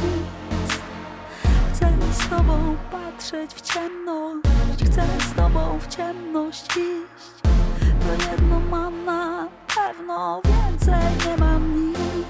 Chcę 1.73 1.93
z 2.13 2.29
tobą 2.29 2.77
patrzeć 2.91 3.55
w 3.55 3.61
ciemność 3.61 4.85
Chcę 4.87 5.03
z 5.31 5.35
tobą 5.35 5.79
w 5.79 5.87
ciemność 5.87 6.67
iść. 6.67 7.43
To 7.83 8.31
jedno 8.31 8.61
mam 8.61 9.05
na 9.05 9.49
pewno 9.77 10.41
Więcej 10.45 11.29
nie 11.29 11.37
mam 11.37 11.91
nic. 11.91 12.27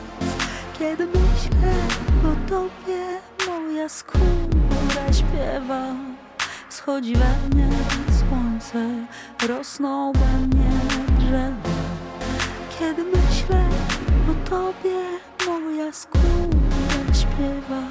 Kiedy 0.79 1.07
myślę 1.07 1.73
o 2.25 2.49
tobie 2.51 3.21
Moja 3.47 3.89
skóra 3.89 5.13
śpiewa 5.13 5.95
Schodzi 6.69 7.15
we 7.17 7.57
mnie 7.57 7.69
słońce, 8.65 9.07
rosną 9.49 10.13
we 10.13 10.47
mnie 10.47 10.71
drzewa. 11.19 11.75
Kiedy 12.79 13.05
myślę 13.05 13.65
o 14.31 14.51
tobie, 14.51 15.01
moja 15.47 15.93
skóra 15.93 17.15
śpiewa. 17.15 17.83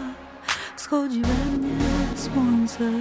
Schodzi 0.75 1.21
we 1.21 1.57
mnie 1.57 1.77
słońce, 2.15 2.91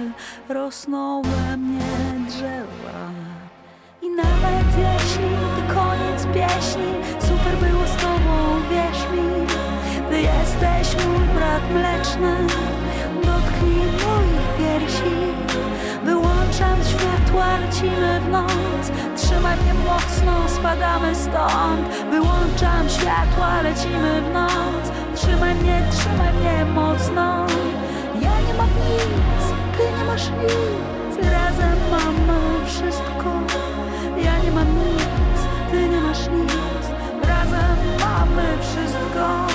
rosną 0.49 1.21
we 1.21 1.57
mnie 1.57 2.25
drzewa. 2.27 3.11
I 4.01 4.09
nawet 4.09 4.67
jeśli 4.77 5.29
to 5.55 5.73
koniec 5.73 6.25
pieśni, 6.25 6.93
super 7.19 7.57
było 7.57 7.87
z 7.87 7.95
tobą, 7.95 8.61
wierz 8.71 9.03
mi. 9.11 9.47
Ty 10.09 10.21
jesteś 10.21 11.05
mój 11.05 11.27
brat 11.35 11.71
mleczny, 11.73 12.47
dotknij 13.23 13.85
moich 13.85 14.57
piersi. 14.57 15.52
Wyłączam 16.53 16.83
światła, 16.83 17.57
lecimy 17.57 18.19
w 18.19 18.29
noc. 18.29 18.91
Trzymaj 19.15 19.57
mnie 19.57 19.73
mocno, 19.73 20.49
spadamy 20.49 21.15
stąd. 21.15 21.87
Wyłączam 22.11 22.89
światła, 22.89 23.61
lecimy 23.61 24.21
w 24.21 24.33
noc. 24.33 24.91
Trzymaj 25.15 25.55
mnie, 25.55 25.81
trzymaj 25.91 26.33
mnie 26.33 26.65
mocno. 26.65 27.45
Ja 28.21 28.41
nie 28.47 28.53
mam 28.53 28.69
nic, 28.69 29.43
ty 29.77 29.83
nie 29.97 30.05
masz 30.05 30.29
nic. 30.29 31.31
Razem 31.31 31.77
mamy 31.91 32.65
wszystko. 32.65 33.29
Ja 34.17 34.37
nie 34.37 34.51
mam 34.51 34.67
nic, 34.77 35.39
ty 35.71 35.89
nie 35.89 36.01
masz 36.01 36.27
nic. 36.27 36.83
Razem 37.27 37.77
mamy 37.99 38.57
wszystko. 38.61 39.47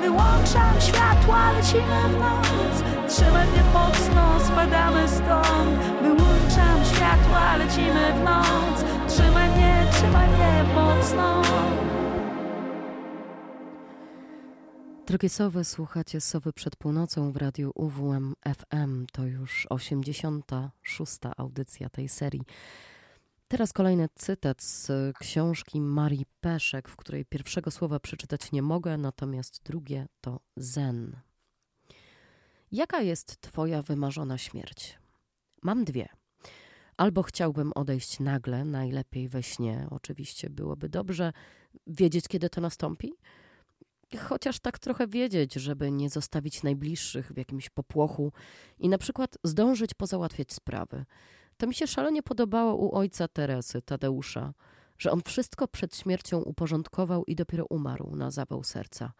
Wyłączam 0.00 0.80
światła, 0.80 1.52
lecimy 1.52 2.08
w 2.08 2.18
noc 2.20 2.97
Trzymaj 3.08 3.48
mnie 3.48 3.62
mocno, 3.62 4.40
spadamy 4.46 5.08
stąd 5.08 5.80
Wyłączam 6.02 6.84
światła, 6.84 7.56
lecimy 7.56 8.12
w 8.12 8.24
noc 8.24 8.84
Trzymaj 9.08 9.50
mnie, 9.50 9.86
trzymaj 9.92 10.28
mnie 10.28 10.64
mocno 10.74 11.42
Drogie 15.06 15.28
Sowy, 15.28 15.64
słuchacie 15.64 16.20
Sowy 16.20 16.52
przed 16.52 16.76
północą 16.76 17.32
w 17.32 17.36
radiu 17.36 17.72
UWM 17.74 18.34
FM. 18.44 19.06
To 19.12 19.24
już 19.24 19.66
86. 19.70 21.18
audycja 21.36 21.88
tej 21.88 22.08
serii. 22.08 22.42
Teraz 23.48 23.72
kolejny 23.72 24.08
cytat 24.14 24.62
z 24.62 24.90
książki 25.18 25.80
Marii 25.80 26.26
Peszek, 26.40 26.88
w 26.88 26.96
której 26.96 27.24
pierwszego 27.24 27.70
słowa 27.70 28.00
przeczytać 28.00 28.52
nie 28.52 28.62
mogę, 28.62 28.96
natomiast 28.96 29.62
drugie 29.64 30.06
to 30.20 30.40
zen. 30.56 31.27
Jaka 32.72 33.00
jest 33.00 33.40
twoja 33.40 33.82
wymarzona 33.82 34.38
śmierć? 34.38 34.98
Mam 35.62 35.84
dwie. 35.84 36.08
Albo 36.96 37.22
chciałbym 37.22 37.72
odejść 37.72 38.20
nagle, 38.20 38.64
najlepiej 38.64 39.28
we 39.28 39.42
śnie, 39.42 39.86
oczywiście 39.90 40.50
byłoby 40.50 40.88
dobrze 40.88 41.32
wiedzieć, 41.86 42.28
kiedy 42.28 42.50
to 42.50 42.60
nastąpi. 42.60 43.14
Chociaż 44.18 44.60
tak 44.60 44.78
trochę 44.78 45.06
wiedzieć, 45.06 45.54
żeby 45.54 45.90
nie 45.90 46.10
zostawić 46.10 46.62
najbliższych 46.62 47.32
w 47.32 47.36
jakimś 47.36 47.70
popłochu 47.70 48.32
i 48.78 48.88
na 48.88 48.98
przykład 48.98 49.38
zdążyć 49.44 49.94
pozałatwiać 49.94 50.52
sprawy. 50.52 51.04
To 51.56 51.66
mi 51.66 51.74
się 51.74 51.86
szalenie 51.86 52.22
podobało 52.22 52.74
u 52.74 52.94
ojca 52.94 53.28
Teresy, 53.28 53.82
Tadeusza, 53.82 54.54
że 54.98 55.10
on 55.10 55.22
wszystko 55.22 55.68
przed 55.68 55.96
śmiercią 55.96 56.38
uporządkował 56.38 57.24
i 57.24 57.34
dopiero 57.34 57.66
umarł 57.70 58.16
na 58.16 58.30
zawał 58.30 58.64
serca. 58.64 59.12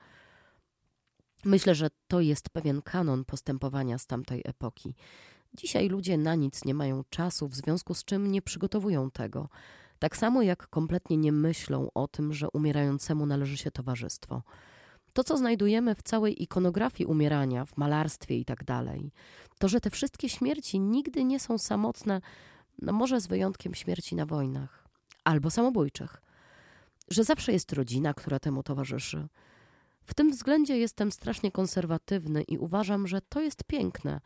Myślę, 1.44 1.74
że 1.74 1.88
to 2.08 2.20
jest 2.20 2.50
pewien 2.50 2.82
kanon 2.82 3.24
postępowania 3.24 3.98
z 3.98 4.06
tamtej 4.06 4.42
epoki. 4.44 4.94
Dzisiaj 5.54 5.88
ludzie 5.88 6.18
na 6.18 6.34
nic 6.34 6.64
nie 6.64 6.74
mają 6.74 7.04
czasu, 7.10 7.48
w 7.48 7.54
związku 7.54 7.94
z 7.94 8.04
czym 8.04 8.32
nie 8.32 8.42
przygotowują 8.42 9.10
tego. 9.10 9.48
Tak 9.98 10.16
samo 10.16 10.42
jak 10.42 10.68
kompletnie 10.68 11.16
nie 11.16 11.32
myślą 11.32 11.90
o 11.94 12.08
tym, 12.08 12.32
że 12.32 12.50
umierającemu 12.50 13.26
należy 13.26 13.56
się 13.56 13.70
towarzystwo. 13.70 14.42
To, 15.12 15.24
co 15.24 15.36
znajdujemy 15.36 15.94
w 15.94 16.02
całej 16.02 16.42
ikonografii 16.42 17.06
umierania, 17.06 17.64
w 17.64 17.76
malarstwie 17.76 18.38
i 18.38 18.44
tak 18.44 18.64
dalej, 18.64 19.12
to, 19.58 19.68
że 19.68 19.80
te 19.80 19.90
wszystkie 19.90 20.28
śmierci 20.28 20.80
nigdy 20.80 21.24
nie 21.24 21.40
są 21.40 21.58
samotne, 21.58 22.20
no 22.82 22.92
może 22.92 23.20
z 23.20 23.26
wyjątkiem 23.26 23.74
śmierci 23.74 24.16
na 24.16 24.26
wojnach 24.26 24.84
albo 25.24 25.50
samobójczych, 25.50 26.22
że 27.08 27.24
zawsze 27.24 27.52
jest 27.52 27.72
rodzina, 27.72 28.14
która 28.14 28.38
temu 28.38 28.62
towarzyszy. 28.62 29.28
W 30.08 30.14
tym 30.14 30.30
względzie 30.30 30.78
jestem 30.78 31.12
strasznie 31.12 31.52
konserwatywny 31.52 32.42
i 32.42 32.58
uważam, 32.58 33.06
że 33.06 33.20
to 33.20 33.40
jest 33.40 33.64
piękne. 33.64 34.20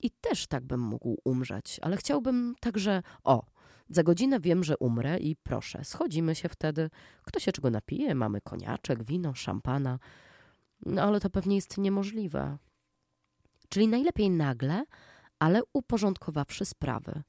I 0.00 0.10
też 0.10 0.46
tak 0.46 0.64
bym 0.64 0.80
mógł 0.80 1.16
umrzeć, 1.24 1.80
ale 1.82 1.96
chciałbym 1.96 2.54
także, 2.60 3.02
o, 3.24 3.42
za 3.90 4.02
godzinę 4.02 4.40
wiem, 4.40 4.64
że 4.64 4.76
umrę 4.76 5.18
i 5.18 5.36
proszę, 5.36 5.84
schodzimy 5.84 6.34
się 6.34 6.48
wtedy. 6.48 6.90
Kto 7.22 7.40
się 7.40 7.52
czego 7.52 7.70
napije? 7.70 8.14
Mamy 8.14 8.40
koniaczek, 8.40 9.04
wino, 9.04 9.34
szampana. 9.34 9.98
No 10.86 11.02
ale 11.02 11.20
to 11.20 11.30
pewnie 11.30 11.56
jest 11.56 11.78
niemożliwe. 11.78 12.58
Czyli 13.68 13.88
najlepiej 13.88 14.30
nagle, 14.30 14.84
ale 15.38 15.60
uporządkowawszy 15.72 16.64
sprawy. 16.64 17.22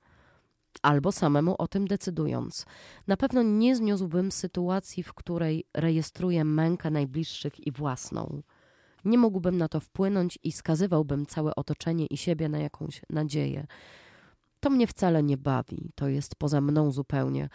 Albo 0.81 1.11
samemu 1.11 1.55
o 1.57 1.67
tym 1.67 1.87
decydując. 1.87 2.65
Na 3.07 3.17
pewno 3.17 3.43
nie 3.43 3.75
zniósłbym 3.75 4.31
sytuacji, 4.31 5.03
w 5.03 5.13
której 5.13 5.65
rejestruję 5.73 6.43
mękę 6.43 6.91
najbliższych 6.91 7.67
i 7.67 7.71
własną. 7.71 8.41
Nie 9.05 9.17
mógłbym 9.17 9.57
na 9.57 9.67
to 9.67 9.79
wpłynąć 9.79 10.39
i 10.43 10.51
skazywałbym 10.51 11.25
całe 11.25 11.55
otoczenie 11.55 12.05
i 12.05 12.17
siebie 12.17 12.49
na 12.49 12.59
jakąś 12.59 13.01
nadzieję. 13.09 13.67
To 14.59 14.69
mnie 14.69 14.87
wcale 14.87 15.23
nie 15.23 15.37
bawi, 15.37 15.91
to 15.95 16.07
jest 16.07 16.35
poza 16.35 16.61
mną 16.61 16.91
zupełnie. 16.91 17.49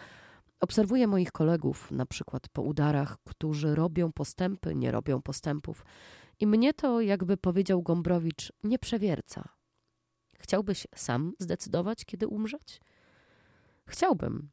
Obserwuję 0.59 1.07
moich 1.07 1.31
kolegów, 1.31 1.91
na 1.91 2.05
przykład 2.05 2.49
po 2.49 2.61
udarach, 2.61 3.17
którzy 3.23 3.75
robią 3.75 4.11
postępy, 4.11 4.75
nie 4.75 4.91
robią 4.91 5.21
postępów. 5.21 5.85
I 6.39 6.47
mnie 6.47 6.73
to, 6.73 7.01
jakby 7.01 7.37
powiedział 7.37 7.81
Gombrowicz, 7.81 8.53
nie 8.63 8.79
przewierca. 8.79 9.49
Chciałbyś 10.39 10.87
sam 10.95 11.33
zdecydować, 11.39 12.05
kiedy 12.05 12.27
umrzeć? 12.27 12.81
Chciałbym. 13.87 14.49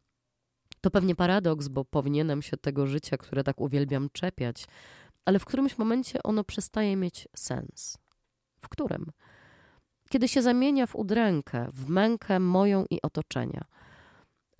To 0.80 0.90
pewnie 0.90 1.14
paradoks, 1.14 1.68
bo 1.68 1.84
powinienem 1.84 2.42
się 2.42 2.56
tego 2.56 2.86
życia, 2.86 3.16
które 3.16 3.44
tak 3.44 3.60
uwielbiam, 3.60 4.08
czepiać, 4.12 4.66
ale 5.24 5.38
w 5.38 5.44
którymś 5.44 5.78
momencie 5.78 6.22
ono 6.22 6.44
przestaje 6.44 6.96
mieć 6.96 7.28
sens. 7.36 7.98
W 8.60 8.68
którym? 8.68 9.12
Kiedy 10.08 10.28
się 10.28 10.42
zamienia 10.42 10.86
w 10.86 10.96
udrękę, 10.96 11.68
w 11.72 11.88
mękę 11.88 12.40
moją 12.40 12.84
i 12.90 13.02
otoczenia. 13.02 13.64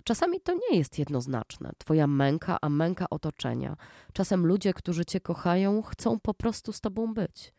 Czasami 0.03 0.41
to 0.41 0.53
nie 0.53 0.77
jest 0.77 0.99
jednoznaczne, 0.99 1.71
twoja 1.77 2.07
męka, 2.07 2.57
a 2.61 2.69
męka 2.69 3.09
otoczenia. 3.09 3.75
Czasem 4.13 4.45
ludzie, 4.45 4.73
którzy 4.73 5.05
cię 5.05 5.19
kochają, 5.19 5.81
chcą 5.81 6.19
po 6.19 6.33
prostu 6.33 6.73
z 6.73 6.81
tobą 6.81 7.13
być. 7.13 7.53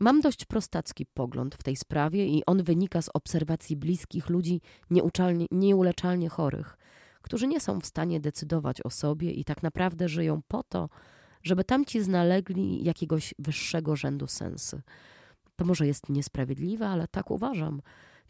Mam 0.00 0.20
dość 0.20 0.44
prostacki 0.44 1.06
pogląd 1.06 1.54
w 1.54 1.62
tej 1.62 1.76
sprawie 1.76 2.26
i 2.26 2.42
on 2.46 2.62
wynika 2.62 3.02
z 3.02 3.10
obserwacji 3.14 3.76
bliskich 3.76 4.28
ludzi 4.28 4.60
nieuleczalnie 5.50 6.28
chorych, 6.28 6.78
którzy 7.22 7.46
nie 7.46 7.60
są 7.60 7.80
w 7.80 7.86
stanie 7.86 8.20
decydować 8.20 8.84
o 8.84 8.90
sobie 8.90 9.30
i 9.30 9.44
tak 9.44 9.62
naprawdę 9.62 10.08
żyją 10.08 10.42
po 10.48 10.62
to, 10.62 10.88
żeby 11.42 11.64
tamci 11.64 12.02
znalegli 12.02 12.84
jakiegoś 12.84 13.34
wyższego 13.38 13.96
rzędu 13.96 14.26
sensy. 14.26 14.82
To 15.56 15.64
może 15.64 15.86
jest 15.86 16.08
niesprawiedliwe, 16.08 16.88
ale 16.88 17.08
tak 17.08 17.30
uważam. 17.30 17.82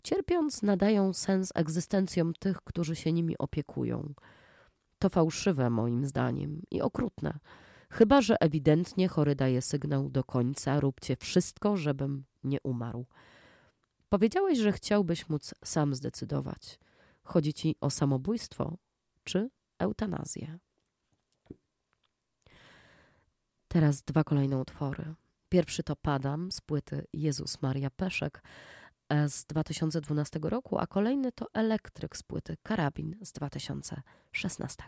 Cierpiąc, 0.03 0.63
nadają 0.63 1.13
sens 1.13 1.53
egzystencjom 1.55 2.33
tych, 2.35 2.61
którzy 2.61 2.97
się 2.97 3.13
nimi 3.13 3.39
opiekują. 3.39 4.15
To 4.99 5.09
fałszywe 5.09 5.71
moim 5.71 6.07
zdaniem 6.07 6.63
i 6.71 6.83
okrutne. 6.83 7.39
Chyba, 7.91 8.21
że 8.21 8.37
ewidentnie 8.41 9.09
chory 9.09 9.35
daje 9.35 9.63
sygnał 9.63 10.11
do 10.11 10.25
końca: 10.25 10.81
róbcie 10.81 11.17
wszystko, 11.17 11.77
żebym 11.77 12.25
nie 12.45 12.59
umarł. 12.63 13.07
Powiedziałeś, 14.09 14.59
że 14.59 14.73
chciałbyś 14.73 15.29
móc 15.29 15.55
sam 15.65 15.95
zdecydować. 15.95 16.79
Chodzi 17.23 17.55
ci 17.55 17.77
o 17.81 17.91
samobójstwo 17.91 18.77
czy 19.25 19.51
eutanazję? 19.79 20.59
Teraz 23.69 24.03
dwa 24.03 24.25
kolejne 24.25 24.59
utwory. 24.59 25.15
Pierwszy 25.49 25.83
to 25.83 25.97
Padam 25.97 26.53
z 26.53 26.61
płyty 26.61 27.07
Jezus 27.13 27.63
Maria 27.63 27.91
Peszek 27.91 28.43
e, 29.09 29.29
z 29.29 29.45
2012 29.45 30.41
roku, 30.43 30.79
a 30.79 30.87
kolejny 30.87 31.33
to 31.33 31.47
Elektryk 31.53 32.17
z 32.17 32.23
płyty 32.23 32.57
Karabin 32.63 33.17
z 33.23 33.33
2016. 33.33 34.85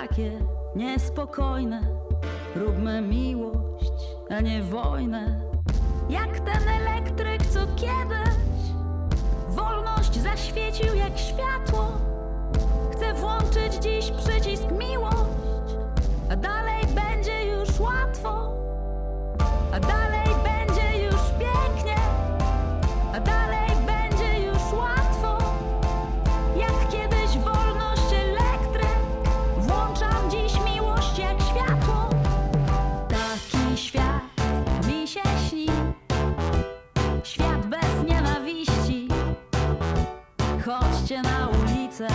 takie 0.00 0.30
niespokojne. 0.74 1.80
Róbmy 2.56 3.02
miłość, 3.02 3.92
a 4.30 4.40
nie 4.40 4.62
wojnę. 4.62 4.95
Weźcie 41.06 41.22
na 41.22 41.48
ulicę 41.48 42.06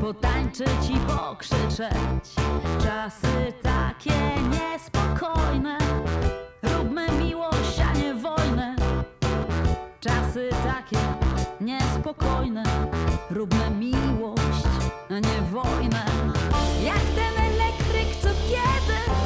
Potańczyć 0.00 0.90
i 0.90 0.96
pokrzyczeć. 0.98 2.34
Czasy 2.82 3.52
takie 3.62 4.12
niespokojne 4.50 5.78
Róbmy 6.62 7.06
miłość, 7.18 7.80
a 7.90 7.98
nie 7.98 8.14
wojnę. 8.14 8.76
Czasy 10.00 10.50
takie 10.64 10.98
niespokojne 11.60 12.62
Róbmy 13.30 13.70
miłość, 13.70 14.66
a 15.10 15.14
nie 15.14 15.42
wojnę. 15.52 16.04
Jak 16.84 17.02
ten 17.14 17.44
elektryk 17.44 18.16
co 18.22 18.28
kiedy 18.28 19.23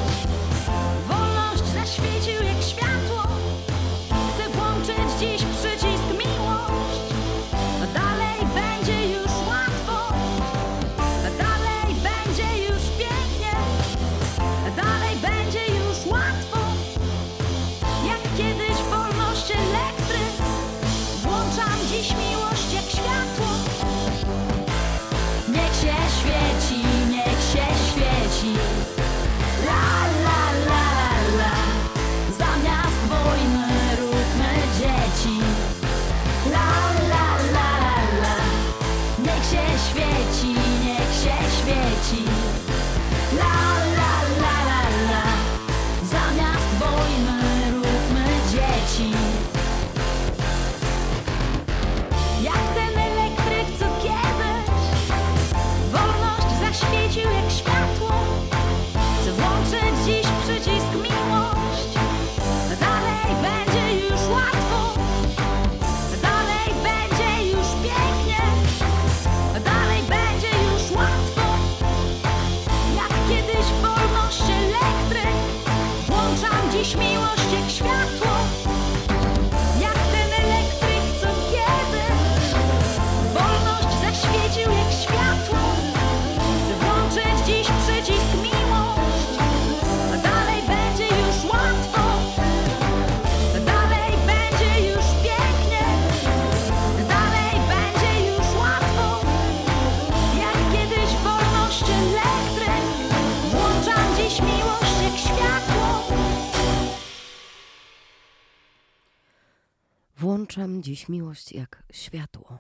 Dziś 110.81 111.09
miłość 111.09 111.53
jak 111.53 111.83
światło. 111.93 112.59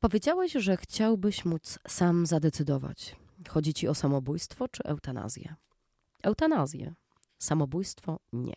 Powiedziałeś, 0.00 0.52
że 0.52 0.76
chciałbyś 0.76 1.44
móc 1.44 1.78
sam 1.88 2.26
zadecydować. 2.26 3.16
Chodzi 3.48 3.74
ci 3.74 3.88
o 3.88 3.94
samobójstwo 3.94 4.68
czy 4.68 4.82
eutanazję? 4.82 5.54
Eutanazję. 6.22 6.94
Samobójstwo 7.38 8.18
nie. 8.32 8.56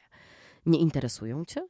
Nie 0.65 0.79
interesują 0.79 1.45
cię? 1.45 1.67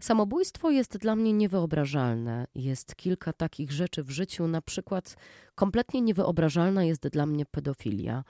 Samobójstwo 0.00 0.70
jest 0.70 0.96
dla 0.96 1.16
mnie 1.16 1.32
niewyobrażalne. 1.32 2.46
Jest 2.54 2.96
kilka 2.96 3.32
takich 3.32 3.72
rzeczy 3.72 4.04
w 4.04 4.10
życiu, 4.10 4.48
na 4.48 4.62
przykład 4.62 5.16
kompletnie 5.54 6.00
niewyobrażalna 6.00 6.84
jest 6.84 7.08
dla 7.08 7.26
mnie 7.26 7.46
pedofilia. 7.46 8.24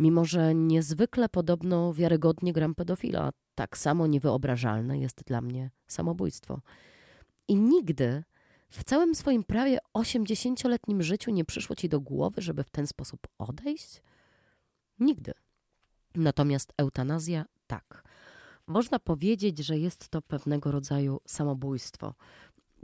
Mimo, 0.00 0.24
że 0.24 0.54
niezwykle 0.54 1.28
podobno 1.28 1.94
wiarygodnie 1.94 2.52
gram 2.52 2.74
pedofila, 2.74 3.30
tak 3.54 3.78
samo 3.78 4.06
niewyobrażalne 4.06 4.98
jest 4.98 5.24
dla 5.24 5.40
mnie 5.40 5.70
samobójstwo. 5.86 6.60
I 7.48 7.56
nigdy 7.56 8.24
w 8.70 8.84
całym 8.84 9.14
swoim 9.14 9.44
prawie 9.44 9.78
80-letnim 9.94 11.02
życiu 11.02 11.30
nie 11.30 11.44
przyszło 11.44 11.76
ci 11.76 11.88
do 11.88 12.00
głowy, 12.00 12.42
żeby 12.42 12.64
w 12.64 12.70
ten 12.70 12.86
sposób 12.86 13.20
odejść? 13.38 14.02
Nigdy. 14.98 15.32
Natomiast 16.14 16.72
eutanazja 16.76 17.44
tak. 17.66 18.04
Można 18.66 18.98
powiedzieć, 18.98 19.58
że 19.58 19.78
jest 19.78 20.08
to 20.08 20.22
pewnego 20.22 20.70
rodzaju 20.70 21.20
samobójstwo. 21.26 22.14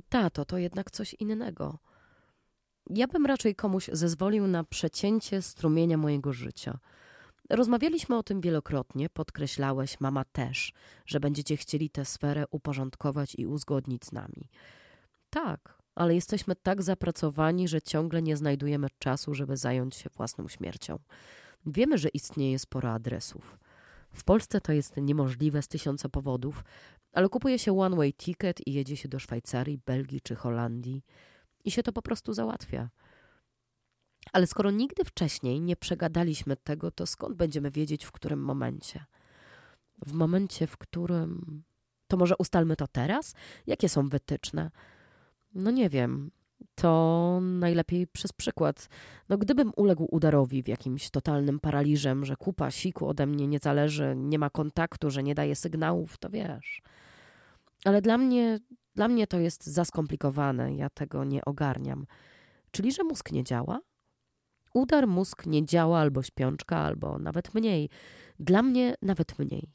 Tato, 0.08 0.44
to 0.44 0.58
jednak 0.58 0.90
coś 0.90 1.14
innego. 1.14 1.78
Ja 2.90 3.06
bym 3.06 3.26
raczej 3.26 3.54
komuś 3.54 3.90
zezwolił 3.92 4.46
na 4.46 4.64
przecięcie 4.64 5.42
strumienia 5.42 5.96
mojego 5.96 6.32
życia. 6.32 6.78
Rozmawialiśmy 7.50 8.16
o 8.16 8.22
tym 8.22 8.40
wielokrotnie, 8.40 9.08
podkreślałeś, 9.08 10.00
mama 10.00 10.24
też, 10.24 10.72
że 11.06 11.20
będziecie 11.20 11.56
chcieli 11.56 11.90
tę 11.90 12.04
sferę 12.04 12.44
uporządkować 12.50 13.34
i 13.38 13.46
uzgodnić 13.46 14.04
z 14.04 14.12
nami. 14.12 14.50
Tak, 15.30 15.78
ale 15.94 16.14
jesteśmy 16.14 16.56
tak 16.56 16.82
zapracowani, 16.82 17.68
że 17.68 17.82
ciągle 17.82 18.22
nie 18.22 18.36
znajdujemy 18.36 18.88
czasu, 18.98 19.34
żeby 19.34 19.56
zająć 19.56 19.96
się 19.96 20.10
własną 20.16 20.48
śmiercią. 20.48 20.98
Wiemy, 21.66 21.98
że 21.98 22.08
istnieje 22.08 22.58
sporo 22.58 22.92
adresów. 22.92 23.58
W 24.12 24.24
Polsce 24.24 24.60
to 24.60 24.72
jest 24.72 24.96
niemożliwe 24.96 25.62
z 25.62 25.68
tysiąca 25.68 26.08
powodów, 26.08 26.64
ale 27.12 27.28
kupuje 27.28 27.58
się 27.58 27.80
one-way 27.80 28.14
ticket 28.14 28.66
i 28.66 28.72
jedzie 28.72 28.96
się 28.96 29.08
do 29.08 29.18
Szwajcarii, 29.18 29.80
Belgii 29.86 30.20
czy 30.20 30.34
Holandii 30.34 31.02
i 31.64 31.70
się 31.70 31.82
to 31.82 31.92
po 31.92 32.02
prostu 32.02 32.32
załatwia. 32.32 32.88
Ale 34.32 34.46
skoro 34.46 34.70
nigdy 34.70 35.04
wcześniej 35.04 35.60
nie 35.60 35.76
przegadaliśmy 35.76 36.56
tego, 36.56 36.90
to 36.90 37.06
skąd 37.06 37.36
będziemy 37.36 37.70
wiedzieć, 37.70 38.04
w 38.04 38.12
którym 38.12 38.40
momencie? 38.40 39.04
W 40.06 40.12
momencie, 40.12 40.66
w 40.66 40.76
którym. 40.76 41.62
To 42.08 42.16
może 42.16 42.36
ustalmy 42.36 42.76
to 42.76 42.86
teraz? 42.86 43.34
Jakie 43.66 43.88
są 43.88 44.08
wytyczne? 44.08 44.70
No 45.54 45.70
nie 45.70 45.88
wiem. 45.88 46.30
To 46.74 47.38
najlepiej 47.42 48.06
przez 48.06 48.32
przykład. 48.32 48.88
No 49.28 49.38
gdybym 49.38 49.72
uległ 49.76 50.08
udarowi 50.10 50.62
w 50.62 50.68
jakimś 50.68 51.10
totalnym 51.10 51.60
paraliżem, 51.60 52.24
że 52.24 52.36
kupa 52.36 52.70
siku 52.70 53.08
ode 53.08 53.26
mnie 53.26 53.46
nie 53.46 53.58
zależy, 53.58 54.14
nie 54.16 54.38
ma 54.38 54.50
kontaktu, 54.50 55.10
że 55.10 55.22
nie 55.22 55.34
daje 55.34 55.56
sygnałów, 55.56 56.18
to 56.18 56.30
wiesz. 56.30 56.82
Ale 57.84 58.02
dla 58.02 58.18
mnie, 58.18 58.58
dla 58.94 59.08
mnie 59.08 59.26
to 59.26 59.38
jest 59.38 59.66
za 59.66 59.84
skomplikowane, 59.84 60.74
ja 60.74 60.90
tego 60.90 61.24
nie 61.24 61.44
ogarniam. 61.44 62.06
Czyli, 62.70 62.92
że 62.92 63.04
mózg 63.04 63.32
nie 63.32 63.44
działa? 63.44 63.80
Udar 64.76 65.06
mózg 65.06 65.46
nie 65.46 65.64
działa, 65.64 65.98
albo 65.98 66.22
śpiączka, 66.22 66.78
albo 66.78 67.18
nawet 67.18 67.54
mniej. 67.54 67.88
Dla 68.40 68.62
mnie 68.62 68.94
nawet 69.02 69.38
mniej. 69.38 69.72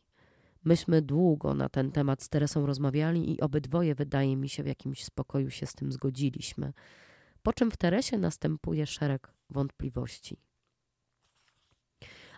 Myśmy 0.63 1.01
długo 1.01 1.53
na 1.53 1.69
ten 1.69 1.91
temat 1.91 2.23
z 2.23 2.29
Teresą 2.29 2.65
rozmawiali 2.65 3.33
i 3.33 3.41
obydwoje, 3.41 3.95
wydaje 3.95 4.37
mi 4.37 4.49
się, 4.49 4.63
w 4.63 4.67
jakimś 4.67 5.03
spokoju 5.03 5.49
się 5.49 5.65
z 5.65 5.73
tym 5.73 5.91
zgodziliśmy. 5.91 6.73
Po 7.43 7.53
czym 7.53 7.71
w 7.71 7.77
Teresie 7.77 8.17
następuje 8.17 8.85
szereg 8.85 9.33
wątpliwości. 9.49 10.37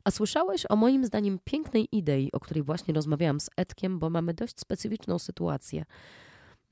A 0.04 0.12
słyszałeś 0.12 0.66
o 0.70 0.76
moim 0.76 1.06
zdaniem 1.06 1.40
pięknej 1.44 1.88
idei, 1.92 2.32
o 2.32 2.40
której 2.40 2.64
właśnie 2.64 2.94
rozmawiałam 2.94 3.40
z 3.40 3.50
Edkiem, 3.58 4.00
bo 4.00 4.10
mamy 4.10 4.34
dość 4.34 4.60
specyficzną 4.60 5.20
sytuację. 5.20 5.86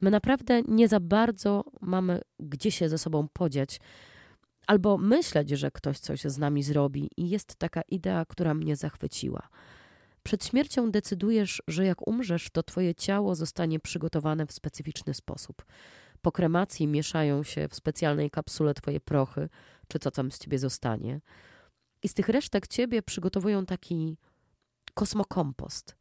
My 0.02 0.12
naprawdę 0.12 0.62
nie 0.62 0.88
za 0.88 1.00
bardzo 1.00 1.64
mamy 1.82 2.22
gdzie 2.40 2.72
się 2.72 2.90
ze 2.90 2.98
sobą 2.98 3.28
podziać, 3.34 3.80
albo 4.72 4.98
myśleć, 4.98 5.50
że 5.50 5.72
ktoś 5.72 6.00
coś 6.00 6.22
z 6.22 6.38
nami 6.38 6.64
zrobi, 6.64 7.10
i 7.18 7.30
jest 7.30 7.56
taka 7.56 7.82
idea, 7.82 8.26
która 8.26 8.54
mnie 8.54 8.76
zachwyciła. 8.76 9.50
Przed 10.24 10.46
śmiercią 10.46 10.92
decydujesz, 10.92 11.64
że 11.68 11.86
jak 11.86 12.08
umrzesz, 12.08 12.50
to 12.50 12.64
twoje 12.64 12.96
ciało 12.96 13.36
zostanie 13.36 13.80
przygotowane 13.80 14.46
w 14.46 14.52
specyficzny 14.52 15.14
sposób. 15.14 15.66
Po 16.22 16.32
kremacji 16.32 16.88
mieszają 16.88 17.44
się 17.44 17.68
w 17.68 17.76
specjalnej 17.76 18.30
kapsule 18.30 18.74
twoje 18.74 19.00
prochy, 19.00 19.50
czy 19.88 20.00
co 20.00 20.12
tam 20.12 20.32
z 20.32 20.40
ciebie 20.40 20.60
zostanie. 20.60 21.22
I 22.04 22.08
z 22.08 22.14
tych 22.14 22.30
resztek 22.30 22.68
ciebie 22.68 23.02
przygotowują 23.02 23.66
taki 23.66 24.18
kosmokompost. 24.94 25.96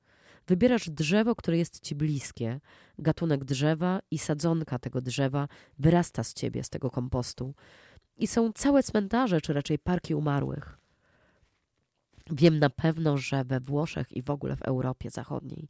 Wybierasz 0.47 0.91
drzewo, 0.91 1.35
które 1.35 1.59
jest 1.59 1.81
ci 1.81 1.95
bliskie, 1.95 2.61
gatunek 2.99 3.45
drzewa 3.45 4.01
i 4.11 4.19
sadzonka 4.19 4.79
tego 4.79 5.01
drzewa 5.01 5.49
wyrasta 5.79 6.25
z 6.25 6.35
ciebie, 6.35 6.65
z 6.65 6.69
tego 6.69 6.91
kompostu. 6.91 7.55
I 8.21 8.27
są 8.27 8.53
całe 8.53 8.83
cmentarze, 8.83 9.41
czy 9.41 9.53
raczej 9.53 9.79
parki 9.79 10.15
umarłych. 10.15 10.79
Wiem 12.31 12.59
na 12.59 12.71
pewno, 12.71 13.17
że 13.17 13.45
we 13.45 13.61
Włoszech 13.61 14.13
i 14.13 14.23
w 14.23 14.31
ogóle 14.31 14.57
w 14.57 14.63
Europie 14.63 15.11
Zachodniej. 15.11 15.69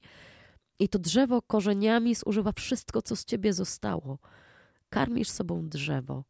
I 0.79 0.89
to 0.89 0.99
drzewo 0.99 1.43
korzeniami 1.43 2.15
zużywa 2.15 2.53
wszystko, 2.53 3.03
co 3.03 3.17
z 3.17 3.25
ciebie 3.25 3.53
zostało. 3.53 4.19
Karmisz 4.89 5.29
sobą 5.29 5.69
drzewo. 5.69 6.25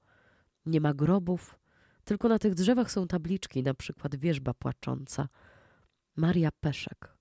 Nie 0.66 0.80
ma 0.80 0.94
grobów, 0.94 1.58
tylko 2.04 2.28
na 2.28 2.38
tych 2.38 2.54
drzewach 2.54 2.90
są 2.90 3.06
tabliczki, 3.06 3.62
na 3.62 3.74
przykład 3.74 4.16
wierzba 4.16 4.54
płacząca. 4.54 5.28
Maria 6.16 6.50
Peszek. 6.60 7.16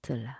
Tyle. 0.00 0.34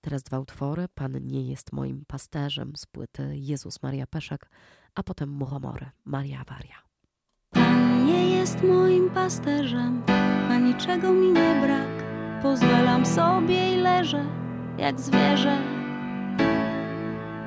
Teraz 0.00 0.22
dwa 0.22 0.40
utwory. 0.40 0.88
Pan 0.94 1.26
nie 1.26 1.48
jest 1.48 1.72
moim 1.72 2.04
pasterzem 2.06 2.72
z 2.76 2.86
płyty 2.86 3.36
Jezus 3.36 3.82
Maria 3.82 4.06
Peszek, 4.06 4.50
a 4.96 5.02
potem 5.02 5.28
Muchomory 5.28 5.86
Maria 6.04 6.44
Waria. 6.48 6.76
Pan 7.52 8.06
nie 8.06 8.36
jest 8.36 8.62
moim 8.62 9.10
pasterzem, 9.10 10.02
a 10.50 10.58
niczego 10.58 11.12
mi 11.12 11.32
nie 11.32 11.60
brak. 11.66 12.06
Pozwalam 12.42 13.06
sobie 13.06 13.72
i 13.72 13.76
leżę 13.76 14.24
jak 14.78 15.00
zwierzę. 15.00 15.58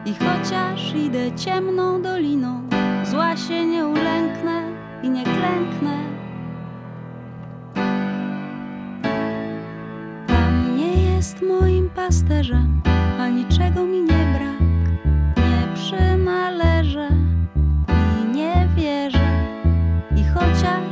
I 0.06 0.14
chociaż 0.14 0.94
idę 0.96 1.32
ciemną 1.36 2.02
doliną, 2.02 2.70
zła 3.04 3.38
się 3.38 3.66
nie 3.66 3.86
ulęknę 3.88 4.64
i 5.04 5.10
nie 5.10 5.24
klęknę. 5.24 5.98
Pan 10.28 10.76
nie 10.76 11.12
jest 11.16 11.42
moim 11.42 11.90
pasterzem, 11.90 12.82
a 13.20 13.28
niczego 13.28 13.86
mi 13.86 14.02
nie 14.02 14.08
brak. 14.38 14.60
Nie 15.38 15.76
przynależę 15.76 17.19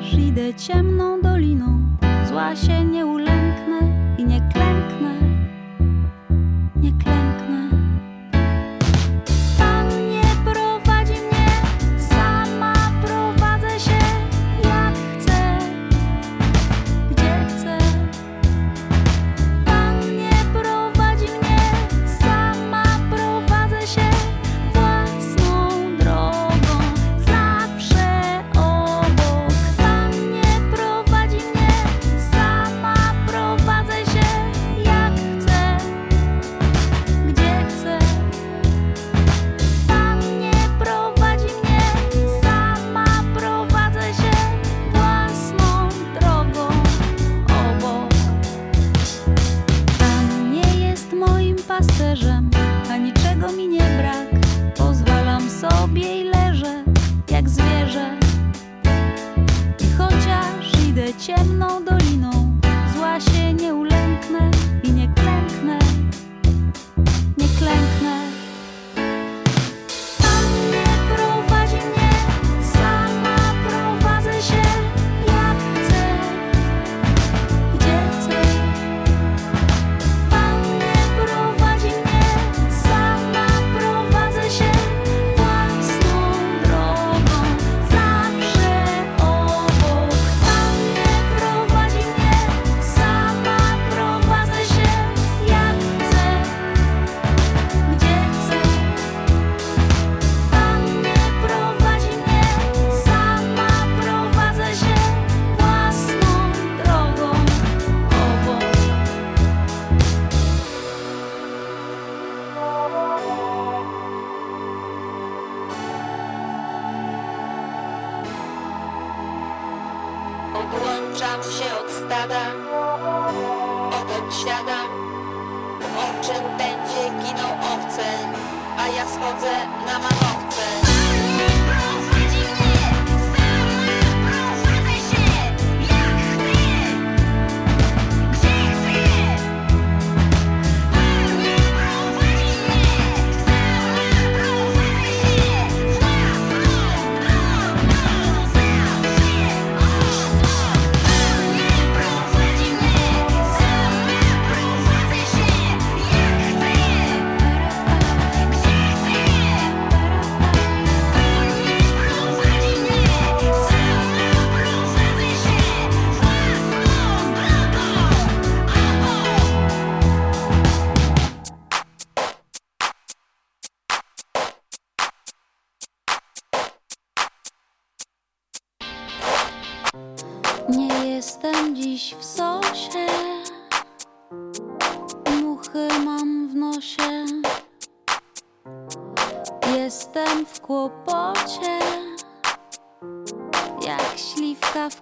chociaż 0.08 0.20
idę 0.20 0.54
ciemną 0.54 1.22
doliną, 1.22 1.80
zła 2.28 2.56
się 2.56 2.84
nie 2.84 3.06
ulęknę 3.06 3.80
i 4.18 4.26
nie 4.26 4.50
klęknę, 4.54 5.12
nie 6.76 6.92
klęknę. 6.92 7.37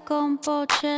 compoche. 0.05 0.95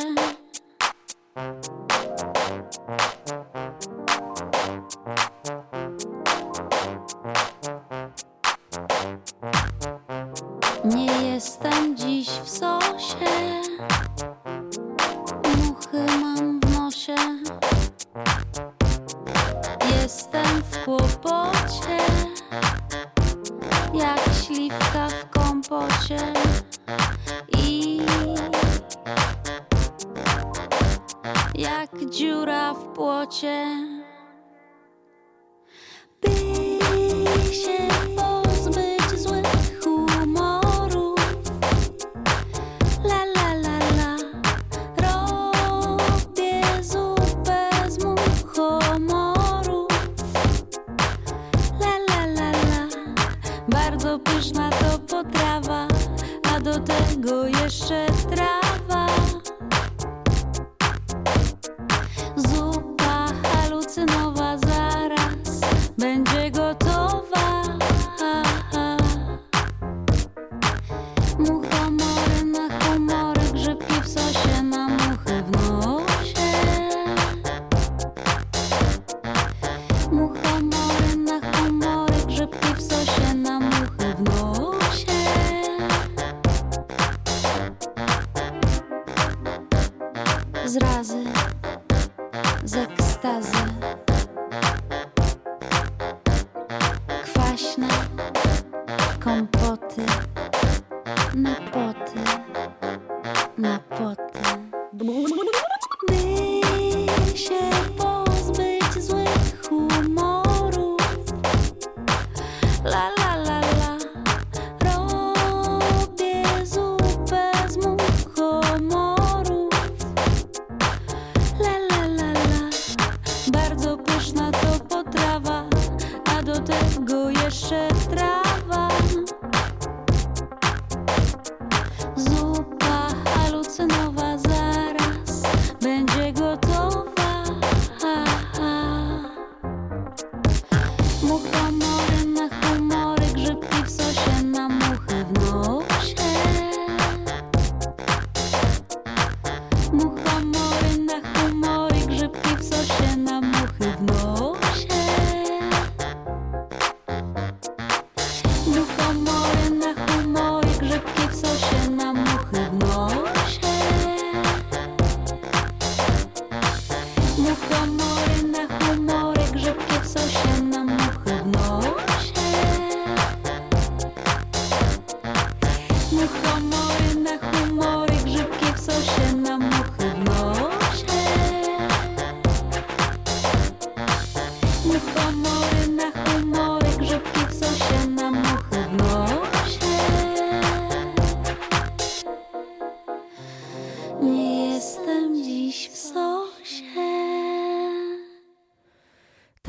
La 112.88 113.12
la 113.18 113.27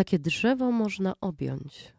Takie 0.08 0.18
drzewo 0.18 0.70
można 0.70 1.14
objąć. 1.20 1.94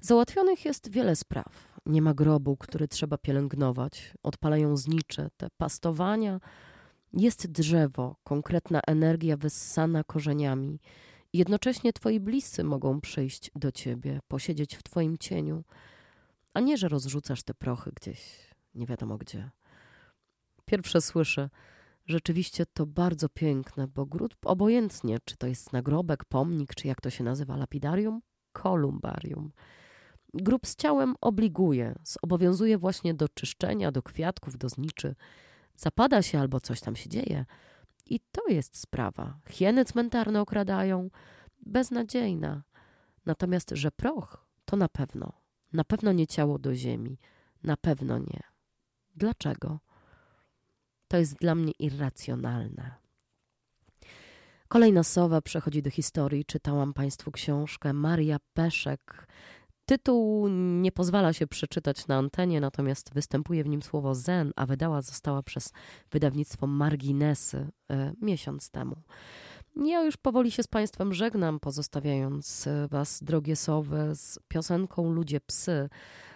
Załatwionych 0.00 0.64
jest 0.64 0.90
wiele 0.90 1.16
spraw. 1.16 1.78
Nie 1.86 2.02
ma 2.02 2.14
grobu, 2.14 2.56
który 2.56 2.88
trzeba 2.88 3.18
pielęgnować. 3.18 4.14
Odpalają 4.22 4.76
znicze, 4.76 5.30
te 5.36 5.48
pastowania. 5.56 6.40
Jest 7.12 7.46
drzewo, 7.46 8.16
konkretna 8.24 8.80
energia 8.86 9.36
wyssana 9.36 10.04
korzeniami. 10.04 10.80
Jednocześnie 11.32 11.92
twoi 11.92 12.20
bliscy 12.20 12.64
mogą 12.64 13.00
przyjść 13.00 13.50
do 13.54 13.72
ciebie, 13.72 14.20
posiedzieć 14.28 14.76
w 14.76 14.82
twoim 14.82 15.18
cieniu, 15.18 15.64
a 16.54 16.60
nie, 16.60 16.76
że 16.76 16.88
rozrzucasz 16.88 17.42
te 17.42 17.54
prochy 17.54 17.92
gdzieś, 18.00 18.20
nie 18.74 18.86
wiadomo 18.86 19.18
gdzie. 19.18 19.50
Pierwsze 20.64 21.00
słyszę, 21.00 21.50
rzeczywiście 22.10 22.66
to 22.66 22.86
bardzo 22.86 23.28
piękne, 23.28 23.88
bo 23.88 24.06
gród 24.06 24.36
obojętnie, 24.44 25.18
czy 25.24 25.36
to 25.36 25.46
jest 25.46 25.72
nagrobek, 25.72 26.24
pomnik, 26.24 26.74
czy 26.74 26.88
jak 26.88 27.00
to 27.00 27.10
się 27.10 27.24
nazywa, 27.24 27.56
lapidarium, 27.56 28.20
kolumbarium. 28.52 29.52
Grób 30.34 30.66
z 30.66 30.76
ciałem 30.76 31.14
obliguje, 31.20 31.94
zobowiązuje 32.04 32.78
właśnie 32.78 33.14
do 33.14 33.28
czyszczenia, 33.28 33.92
do 33.92 34.02
kwiatków, 34.02 34.58
do 34.58 34.68
zniczy. 34.68 35.14
Zapada 35.76 36.22
się 36.22 36.40
albo 36.40 36.60
coś 36.60 36.80
tam 36.80 36.96
się 36.96 37.08
dzieje. 37.08 37.44
I 38.06 38.20
to 38.32 38.48
jest 38.48 38.78
sprawa. 38.78 39.38
Hieny 39.48 39.84
cmentarne 39.84 40.40
okradają. 40.40 41.10
Beznadziejna. 41.66 42.62
Natomiast, 43.26 43.70
że 43.70 43.90
proch, 43.90 44.46
to 44.64 44.76
na 44.76 44.88
pewno. 44.88 45.32
Na 45.72 45.84
pewno 45.84 46.12
nie 46.12 46.26
ciało 46.26 46.58
do 46.58 46.74
ziemi. 46.74 47.18
Na 47.62 47.76
pewno 47.76 48.18
nie. 48.18 48.42
Dlaczego? 49.16 49.80
To 51.10 51.16
jest 51.16 51.34
dla 51.34 51.54
mnie 51.54 51.72
irracjonalne. 51.78 52.94
Kolejna 54.68 55.02
sowa 55.02 55.40
przechodzi 55.40 55.82
do 55.82 55.90
historii. 55.90 56.44
Czytałam 56.44 56.92
Państwu 56.92 57.30
książkę 57.30 57.92
Maria 57.92 58.36
Peszek. 58.54 59.26
Tytuł 59.86 60.48
nie 60.48 60.92
pozwala 60.92 61.32
się 61.32 61.46
przeczytać 61.46 62.06
na 62.06 62.16
antenie, 62.16 62.60
natomiast 62.60 63.14
występuje 63.14 63.64
w 63.64 63.68
nim 63.68 63.82
słowo 63.82 64.14
zen, 64.14 64.52
a 64.56 64.66
wydała 64.66 65.02
została 65.02 65.42
przez 65.42 65.72
wydawnictwo 66.10 66.66
Marginesy 66.66 67.68
e, 67.90 68.12
miesiąc 68.22 68.70
temu. 68.70 68.96
Ja 69.76 70.02
już 70.04 70.16
powoli 70.16 70.50
się 70.50 70.62
z 70.62 70.66
Państwem 70.66 71.14
żegnam, 71.14 71.60
pozostawiając 71.60 72.68
Was, 72.90 73.24
drogie 73.24 73.56
sowy, 73.56 74.14
z 74.14 74.38
piosenką 74.48 75.12
Ludzie 75.12 75.40
Psy 75.40 75.88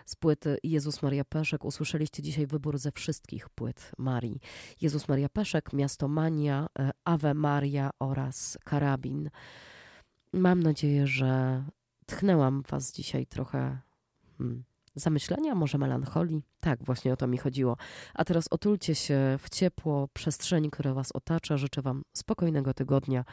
z 0.05 0.17
płyty 0.17 0.59
Jezus 0.63 1.03
Maria 1.03 1.25
Peszek. 1.25 1.65
Usłyszeliście 1.65 2.23
dzisiaj 2.23 2.47
wybór 2.47 2.79
ze 2.79 2.93
wszystkich 2.93 3.49
płyt 3.49 3.93
Marii. 3.99 4.41
Jezus 4.81 5.09
Maria 5.09 5.29
Peszek, 5.29 5.73
Miasto 5.73 6.09
Mania, 6.09 6.67
e, 6.79 6.91
Ave 7.05 7.35
Maria 7.35 7.91
oraz 7.99 8.59
Karabin. 8.65 9.31
Mam 10.33 10.63
nadzieję, 10.63 11.07
że 11.07 11.65
tchnęłam 12.07 12.63
Was 12.69 12.93
dzisiaj 12.93 13.27
trochę 13.27 13.79
hmm, 14.39 14.65
zamyślenia, 14.95 15.55
może 15.55 15.79
melancholii. 15.79 16.43
Tak, 16.61 16.85
właśnie 16.85 17.13
o 17.13 17.17
to 17.17 17.27
mi 17.27 17.39
chodziło. 17.39 17.77
A 18.15 18.25
teraz 18.25 18.49
otulcie 18.51 18.95
się 18.95 19.39
w 19.41 19.51
ciepło 19.51 20.09
przestrzeni, 20.13 20.71
która 20.71 20.95
Was 20.95 21.13
otacza. 21.13 21.57
Życzę 21.57 21.83
Wam 21.83 22.03
spokojnego 22.13 22.75
tygodnia. 22.75 23.25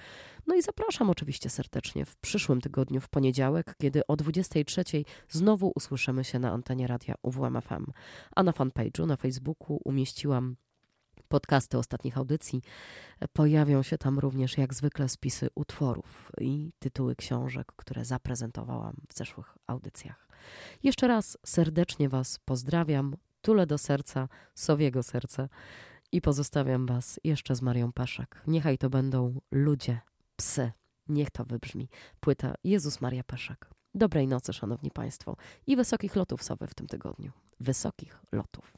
No 0.48 0.56
i 0.56 0.62
zapraszam 0.62 1.10
oczywiście 1.10 1.50
serdecznie 1.50 2.06
w 2.06 2.16
przyszłym 2.16 2.62
tygodniu, 2.62 3.02
w 3.02 3.10
poniedziałek, 3.10 3.76
kiedy 3.78 4.08
o 4.08 4.16
23 4.16 4.84
znowu 5.30 5.72
usłyszymy 5.76 6.24
się 6.24 6.40
na 6.40 6.52
antenie 6.52 6.88
radia 6.88 7.16
UWMFM. 7.24 7.86
A 8.36 8.44
na 8.44 8.52
fanpage'u 8.52 9.08
na 9.08 9.16
Facebooku 9.16 9.80
umieściłam 9.86 10.56
podcasty 11.28 11.78
ostatnich 11.78 12.18
audycji. 12.18 12.62
Pojawią 13.34 13.84
się 13.84 13.98
tam 13.98 14.20
również 14.20 14.58
jak 14.58 14.74
zwykle 14.74 15.10
spisy 15.10 15.48
utworów 15.56 16.32
i 16.42 16.72
tytuły 16.80 17.16
książek, 17.16 17.68
które 17.76 18.06
zaprezentowałam 18.06 18.96
w 19.10 19.18
zeszłych 19.18 19.58
audycjach. 19.68 20.31
Jeszcze 20.84 21.08
raz 21.08 21.38
serdecznie 21.46 22.10
Was 22.10 22.40
pozdrawiam, 22.46 23.16
tulę 23.42 23.68
do 23.68 23.78
serca, 23.78 24.28
sowiego 24.56 25.04
serca 25.04 25.50
i 26.12 26.22
pozostawiam 26.22 26.86
Was 26.86 27.20
jeszcze 27.24 27.56
z 27.56 27.62
Marią 27.62 27.94
Peszek. 27.94 28.44
Niechaj 28.48 28.78
to 28.78 28.90
będą 28.90 29.42
ludzie, 29.52 30.00
psy. 30.36 30.72
Niech 31.08 31.30
to 31.30 31.46
wybrzmi. 31.46 31.90
Płyta 32.20 32.54
Jezus 32.64 33.02
Maria 33.02 33.24
Peszek. 33.24 33.70
Dobrej 33.96 34.28
nocy, 34.28 34.54
Szanowni 34.54 34.92
Państwo, 34.92 35.36
i 35.68 35.76
wysokich 35.76 36.16
lotów 36.16 36.44
sowy 36.44 36.68
w 36.68 36.74
tym 36.74 36.88
tygodniu. 36.88 37.32
Wysokich 37.60 38.20
lotów. 38.32 38.74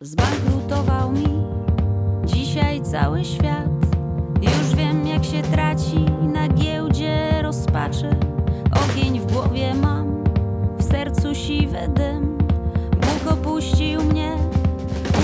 Zbankrutował 0.00 1.12
mi 1.12 1.26
dzisiaj 2.24 2.82
cały 2.82 3.24
świat. 3.24 3.70
Już 4.42 4.74
wiem, 4.74 5.06
jak 5.06 5.24
się 5.24 5.42
traci 5.42 5.98
na 6.32 6.48
giełdzie 6.48 7.42
rozpaczy. 7.42 8.10
Ogień 8.84 9.20
w 9.20 9.32
głowie 9.32 9.74
dym. 11.88 12.38
Bóg 12.90 13.32
opuścił 13.32 14.02
mnie 14.02 14.36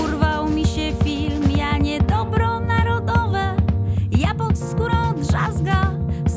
Urwał 0.04 0.48
mi 0.48 0.66
się 0.66 0.92
film. 1.04 1.50
Ja 1.56 1.78
niedobro 1.78 2.60
narodowe 2.60 3.56
Ja 4.18 4.34
pod 4.34 4.58
skórą 4.58 5.14
drzazga. 5.14 5.90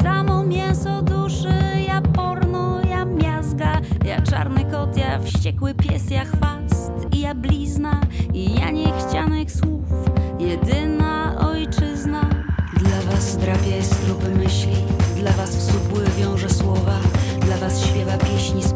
Samo 0.04 0.44
mięso 0.44 1.02
duszy 1.02 1.54
Ja 1.88 2.02
porno, 2.02 2.82
ja 2.90 3.06
miazga. 3.06 3.82
Ja 4.06 4.22
czarny 4.22 4.66
kot, 4.66 4.98
ja 4.98 5.20
wściekły 5.20 5.74
pies 5.74 6.10
Ja 6.10 6.26
chwast 6.26 6.92
i 7.12 7.20
ja 7.20 7.36
blizna. 7.36 8.02
I 8.34 8.56
ja 8.60 8.72
niechcianych 8.72 9.52
słów 9.52 9.84
Jedyna 10.40 11.36
ojczyzna. 11.52 12.30
Dla 12.80 13.12
was 13.12 13.38
drapie 13.38 13.84
strupy 13.84 14.30
myśli 14.30 14.76
Dla 15.16 15.32
was 15.32 15.56
w 15.56 16.20
wiąże 16.20 16.50
słowa. 16.50 17.00
Dla 17.42 17.58
was 17.58 17.86
śpiewa 17.86 18.18
pieśni 18.18 18.64
z 18.64 18.75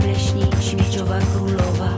śmieciowa 0.80 1.20
królowa. 1.20 1.90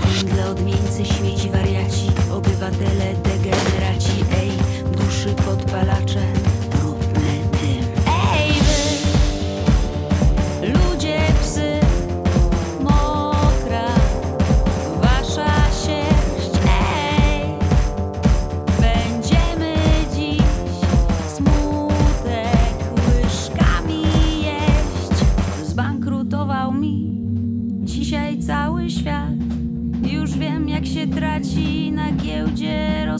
Koń 0.00 0.28
dla 0.34 0.46
odmieńcy 0.46 1.04
śmieci 1.04 1.50
wariaci 1.50 2.06
Obywatele 2.32 3.14
degeneraci. 3.14 4.24
Ej, 4.40 4.50
duszy 4.92 5.34
podpalacze. 5.44 6.45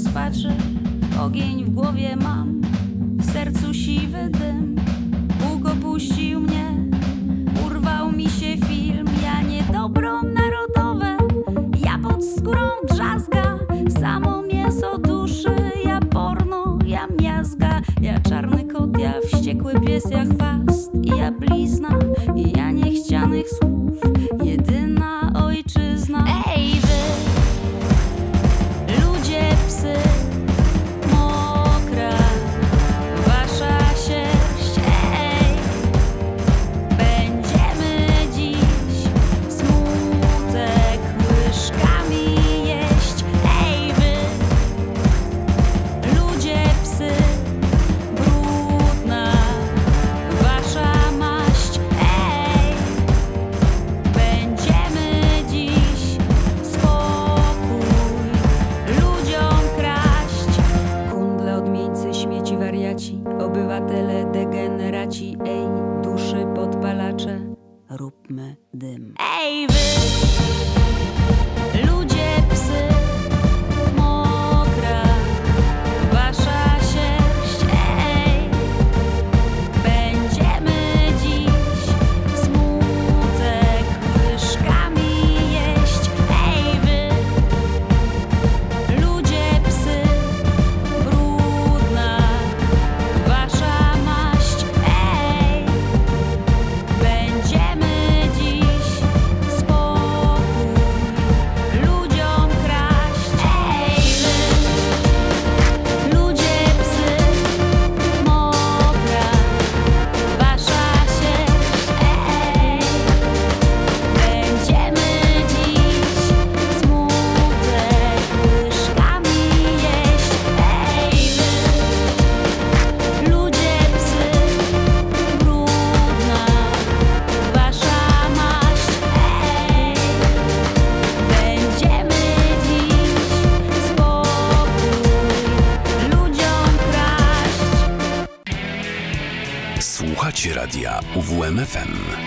rozpaczy. 0.07 0.49
Ogień 1.21 1.65
w 1.65 1.71
głowie 1.71 2.17
mam, 2.17 2.61
w 3.19 3.33
sercu 3.33 3.75
siwy 3.75 4.29
dym. 4.31 4.77
Bóg 5.41 5.73
opuścił 5.73 6.41
mnie, 6.41 6.75
urwał 7.67 8.13
mi 8.13 8.25
się 8.25 8.57
film. 8.67 9.07
Ja 9.23 9.43
niedobro 9.43 10.23
narodowe, 10.23 11.17
ja 11.85 11.99
pod 11.99 12.25
skórą 12.25 12.69
drzazga. 12.89 13.59
Samo 14.01 14.43
mięso 14.43 14.99
duszy, 14.99 15.57
ja 15.85 16.01
porno, 16.01 16.79
ja 16.87 17.07
miazga. 17.21 17.81
Ja 18.01 18.21
czarny 18.21 18.65
kot, 18.65 18.99
ja 18.99 19.13
wściekły 19.25 19.81
pies, 19.81 20.05
ja 20.11 20.25
chwast 20.25 20.91
ja 21.17 21.33
blizna, 21.33 21.99
i 22.37 22.53
ja 22.59 22.71
niechcianych 22.71 23.47
słów 23.51 23.76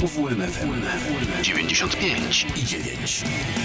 UWMFM 0.02 0.82
95 1.43 2.45
i 2.56 2.64
9. 2.64 3.59